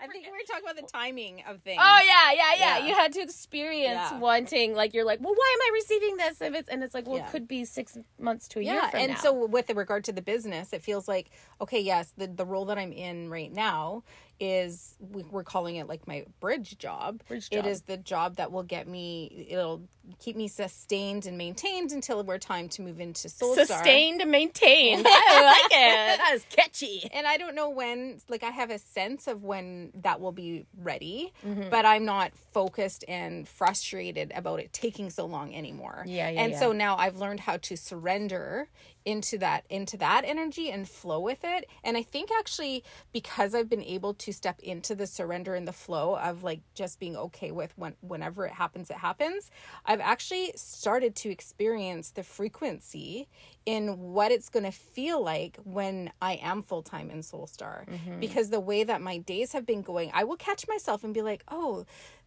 [0.00, 1.80] I think we were talking about the timing of things.
[1.82, 2.86] Oh yeah, yeah, yeah, Yeah.
[2.86, 4.18] You had to experience Yeah.
[4.18, 6.40] wanting, like you're like, well, why am I receiving this?
[6.40, 7.26] If it's and it's like, well, Yeah.
[7.26, 9.18] it could be six months to a year yeah and now.
[9.18, 11.30] so with regard to the business it feels like
[11.60, 14.02] okay yes the, the role that i'm in right now
[14.40, 17.66] is we, we're calling it like my bridge job Bridge job.
[17.66, 19.82] is the job that will get me it'll
[20.20, 25.04] keep me sustained and maintained until we're time to move into soul sustained and maintained.
[25.08, 26.18] I like it.
[26.18, 27.10] That is catchy.
[27.12, 30.64] and I don't know when, like, I have a sense of when that will be
[30.80, 31.70] ready, Mm-hmm.
[31.70, 36.04] but I'm not focused and frustrated about it taking so long anymore.
[36.06, 36.60] Yeah, yeah, And yeah.
[36.60, 38.68] so now I've learned how to surrender
[39.06, 41.70] into that into that energy and flow with it.
[41.84, 42.82] And i think actually
[43.12, 46.98] because i've been able to step into the surrender and the flow of like just
[46.98, 49.50] being okay with when whenever it happens it happens
[49.86, 53.28] i've actually started to experience the frequency
[53.64, 57.86] in what it's going to feel like when i am full-time in soul star.
[57.88, 58.20] Mm-hmm.
[58.20, 61.22] Because the way that my days have been going i will catch myself and be
[61.22, 61.86] like oh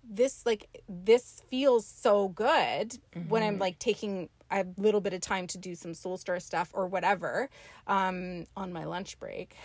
[0.10, 3.62] this like this feels so good when i'm mm-hmm.
[3.62, 7.50] like taking a little bit of time to do some soul star stuff or whatever
[7.88, 9.56] um on my lunch break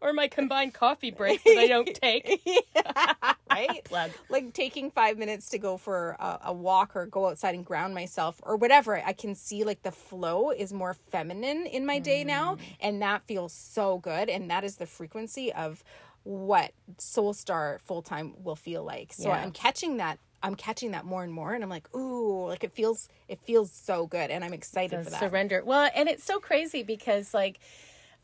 [0.00, 2.40] Or my combined coffee breaks that I don't take.
[3.54, 4.10] right Plug.
[4.28, 7.94] like taking five minutes to go for a, a walk or go outside and ground
[7.94, 12.24] myself or whatever i can see like the flow is more feminine in my day
[12.24, 15.84] now and that feels so good and that is the frequency of
[16.24, 19.36] what soul star full-time will feel like so Yeah.
[19.36, 22.72] i'm catching that i'm catching that more and more and i'm like ooh like it
[22.72, 25.62] feels it feels so good and i'm excited for that surrender.
[25.64, 27.60] Well, and it's so crazy because like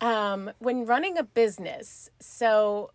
[0.00, 2.90] um when running a business, so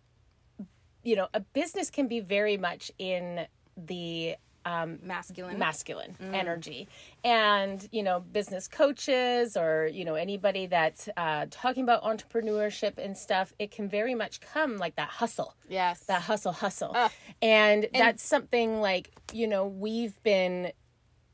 [1.02, 3.46] you know, a business can be very much in
[3.76, 4.34] the
[4.66, 5.58] um masculine?
[5.58, 6.88] masculine energy.
[7.24, 13.16] And you know business coaches or you know anybody that's uh, talking about entrepreneurship and
[13.16, 15.54] stuff it can very much come like that hustle.
[15.68, 16.00] Yes.
[16.00, 16.94] That hustle hustle.
[17.40, 20.72] And, that's something like you know we've been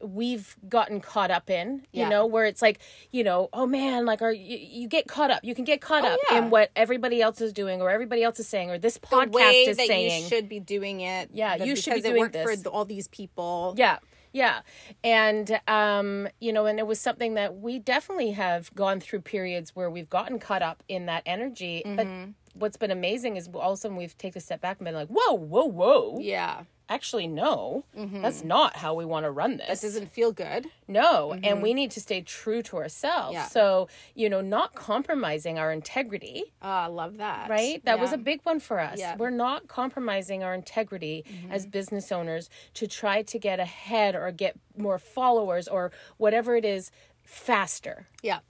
[0.03, 2.09] we've gotten caught up in you Yeah.
[2.09, 2.79] know where it's like
[3.11, 6.05] you know oh man like are you, you get caught up you can get caught
[6.05, 6.39] up yeah.
[6.39, 9.33] in what everybody else is doing or everybody else is saying or this the podcast
[9.33, 12.17] way is that saying you should be doing it Yeah, the- you should be doing
[12.17, 12.63] it worked this.
[12.63, 13.99] for all these people Yeah.
[14.35, 14.61] Yeah.
[15.05, 19.77] And um, you know, and it was something that we definitely have gone through periods
[19.77, 21.83] where we've gotten caught up in that energy.
[21.85, 22.07] But
[22.55, 24.95] what's been amazing is all of a sudden we've taken a step back and been
[24.95, 26.19] like, whoa, whoa, whoa.
[26.21, 27.85] yeah Actually, no.
[27.97, 28.23] Mm-hmm.
[28.23, 29.81] That's not how we want to run this.
[29.81, 31.33] that doesn't feel good no.
[31.33, 31.61] And mm-hmm.
[31.63, 33.33] we need to stay true to ourselves.
[33.33, 33.47] Yeah.
[33.47, 37.83] So, you know, not compromising our integrity oh i love that right?
[37.85, 38.99] That was a big one for us.
[38.99, 39.17] Yeah.
[39.17, 41.53] We're not compromising our integrity mm-hmm.
[41.53, 46.65] as business owners to try to get ahead or get more followers or whatever it
[46.65, 46.91] is
[47.23, 48.09] faster.
[48.23, 48.41] yeah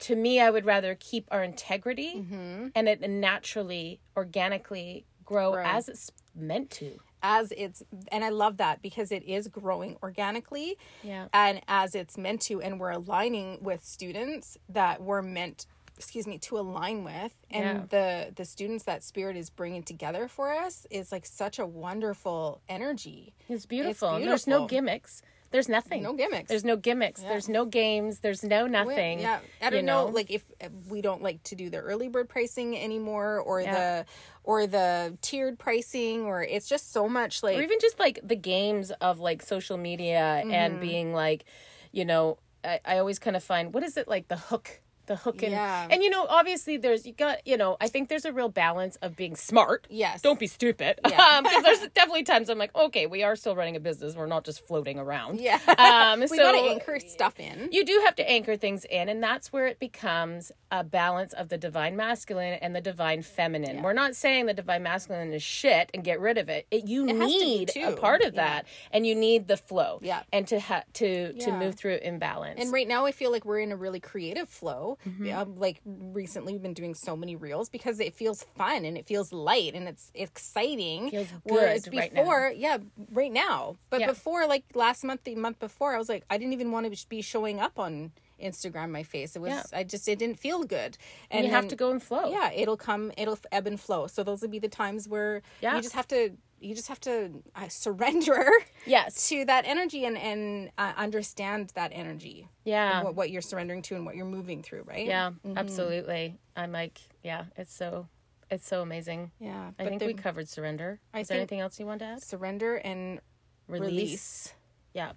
[0.00, 2.68] To me, I would rather keep our integrity Mm-hmm.
[2.74, 5.64] and it naturally, organically grow, Grow.
[5.64, 6.98] as it's meant to.
[7.22, 11.28] As it's and I love that because it is growing organically Yeah.
[11.32, 15.66] and as it's meant to and we're aligning with students that we're meant
[15.96, 17.84] excuse me to align with and Yeah.
[17.90, 22.60] the the students that spirit is bringing together for us is like such a wonderful
[22.68, 24.18] energy It's beautiful.
[24.18, 25.22] There's no gimmicks.
[25.52, 26.02] There's nothing.
[26.02, 27.20] no gimmicks There's no gimmicks.
[27.20, 28.18] There's no games.
[28.20, 29.20] There's no nothing.
[29.20, 30.42] yeah i don't you know, like if
[30.88, 33.74] we don't like to do the early bird pricing anymore or Yeah.
[33.74, 34.06] the
[34.44, 38.34] or the tiered pricing or it's just so much like or even just like the
[38.36, 40.50] games of like social media Mm-hmm.
[40.50, 41.44] and being like,
[41.92, 44.80] you know, I, I always kind of find what is it like the hook,
[45.12, 45.88] the hook and Yeah.
[45.90, 48.96] and you know obviously there's you got you know I think there's a real balance
[48.96, 49.86] of being smart.
[49.90, 50.22] Yes.
[50.22, 50.98] Don't be stupid.
[51.08, 51.20] Yeah.
[51.44, 54.14] um, there's definitely times I'm like, okay, we are still running a business.
[54.16, 55.40] We're not just floating around.
[55.40, 59.08] yeah Um, we so gotta anchor stuff in you do have to anchor things in
[59.08, 63.82] and that's where it becomes a balance of the divine masculine and the divine feminine
[63.82, 67.06] we're not saying the divine masculine is shit and get rid of it, it you
[67.06, 68.42] be need a part of Yeah.
[68.44, 70.22] that and you need the flow Yeah.
[70.32, 72.60] and to ha- to to move through imbalance.
[72.60, 74.98] And right now, I feel like we're in a really creative flow.
[75.06, 75.36] Mm-hmm.
[75.36, 79.06] Um, like recently, we've been doing so many reels because it feels fun and it
[79.06, 81.10] feels light and it's exciting.
[81.10, 82.20] Feels Whereas good right now.
[82.22, 82.78] before, yeah,
[83.12, 83.76] right now.
[83.90, 84.06] But Yeah.
[84.06, 87.06] before, like last month, the month before, I was like, I didn't even want to
[87.08, 88.12] be showing up on
[88.42, 88.90] Instagram.
[88.90, 89.62] My face, it was, Yeah.
[89.72, 90.98] I just, it didn't feel good.
[91.30, 93.12] and you have to go and flow Yeah, it'll come.
[93.16, 94.06] It'll ebb and flow.
[94.06, 95.76] So those would be the times where Yeah.
[95.76, 96.36] you just have to.
[96.64, 98.48] You just have to uh, surrender
[98.86, 103.82] yes to that energy and and uh, understand that energy yeah what, what you're surrendering
[103.82, 108.06] to and what you're moving through right yeah absolutely i'm like yeah it's so
[108.48, 111.80] it's so amazing yeah i think the we covered surrender I is there anything else
[111.80, 113.18] you want to add surrender and
[113.66, 114.54] release, release,
[114.94, 115.12] yeah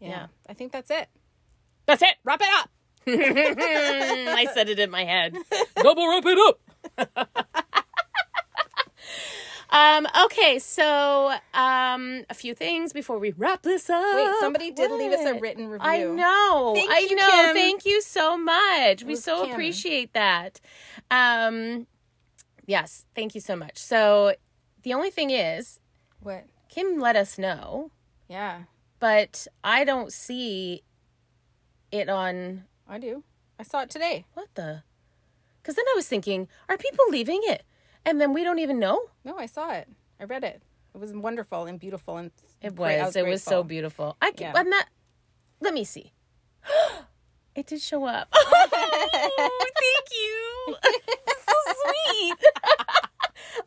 [0.00, 0.08] Yeah.
[0.08, 0.26] Yeah.
[0.48, 1.06] i think that's it
[1.88, 2.70] that's it wrap it up
[3.08, 5.34] I said it in my head.
[5.82, 7.06] Double wrap it up.
[9.70, 14.02] um, okay, so um a few things before we wrap this up.
[14.14, 16.74] wait somebody did leave us a written review I know.
[16.76, 17.30] Thank I you, know.
[17.30, 17.54] Kim.
[17.54, 19.04] Thank you so much.
[19.04, 19.52] We so Kim.
[19.52, 20.60] appreciate that.
[21.10, 21.86] Um
[22.66, 23.78] yes, thank you so much.
[23.78, 24.34] So
[24.82, 25.80] the only thing is
[26.20, 27.90] what Kim let us know,
[28.28, 28.64] yeah
[29.00, 30.82] but I don't see
[31.92, 33.22] it on i do
[33.58, 34.82] i saw it today What the?
[35.62, 37.62] Because then I was thinking, are people leaving it?
[38.06, 39.10] And then we don't even know?
[39.24, 39.88] no i saw it
[40.20, 40.62] i read it
[40.94, 42.30] it was wonderful and beautiful and
[42.62, 42.98] It great.
[43.00, 43.14] Was.
[43.14, 44.16] It was so beautiful.
[44.20, 44.52] I can, Yeah.
[44.56, 44.86] I'm not.
[45.60, 46.12] Let me see.
[47.54, 48.26] it did show up.
[48.32, 48.66] Oh,
[49.84, 50.76] thank you.
[51.48, 52.38] So sweet.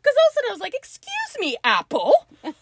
[0.01, 2.53] Because all of a sudden I was like, "Excuse me, Apple, you're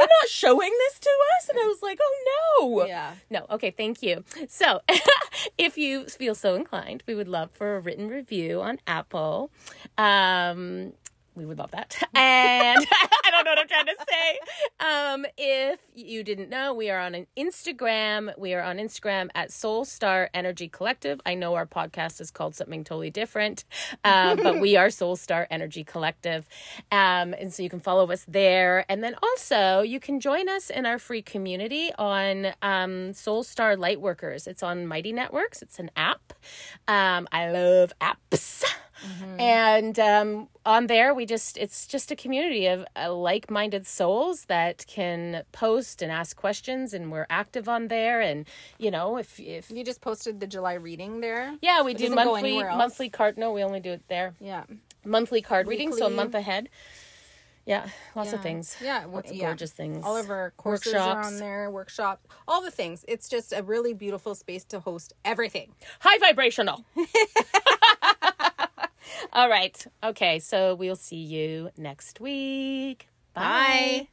[0.00, 2.14] not showing this to us," and I was like, "Oh
[2.60, 4.24] no." yeah No, okay, thank you.
[4.48, 4.80] So,
[5.58, 9.50] if you feel so inclined, we would love for a written review on Apple.
[9.98, 10.92] Um,
[11.36, 11.96] we would love that.
[12.16, 12.86] And
[13.24, 14.38] I don't know what I'm trying to say.
[14.80, 18.36] Um, if you didn't know, we are on an Instagram.
[18.38, 21.20] We are on Instagram at Soul Star Energy Collective.
[21.26, 23.64] I know our podcast is called something totally different,
[24.02, 26.48] um, but we are Soul Star Energy Collective.
[26.90, 28.86] Um, and so you can follow us there.
[28.88, 33.76] And then also you can join us in our free community on um, Soul Star
[33.76, 34.46] Lightworkers.
[34.46, 35.60] It's on Mighty Networks.
[35.60, 36.32] It's an app.
[36.88, 38.64] Um, I love apps.
[39.38, 44.46] And um, on there, we just, it's just a community of uh, like minded souls
[44.46, 48.20] that can post and ask questions, and we're active on there.
[48.20, 48.46] And,
[48.78, 52.10] you know, if, if, you just posted the july reading there yeah, we It do
[52.10, 53.38] monthly, monthly card.
[53.38, 54.34] No, we only do it there.
[54.40, 54.64] yeah
[55.04, 56.68] Monthly card reading, so a month ahead.
[57.64, 58.76] Yeah, lots of things.
[58.80, 59.46] Yeah, lots of yeah.
[59.46, 60.04] gorgeous things.
[60.04, 61.26] All of our courses are Workshops.
[61.26, 63.04] on there, workshop, all the things.
[63.08, 65.72] It's just a really beautiful space to host everything.
[66.00, 66.84] high vibrational.
[69.32, 69.86] All right.
[70.02, 70.38] Okay.
[70.38, 73.08] So we'll see you next week.
[73.34, 73.42] Bye.
[73.42, 74.08] Bye.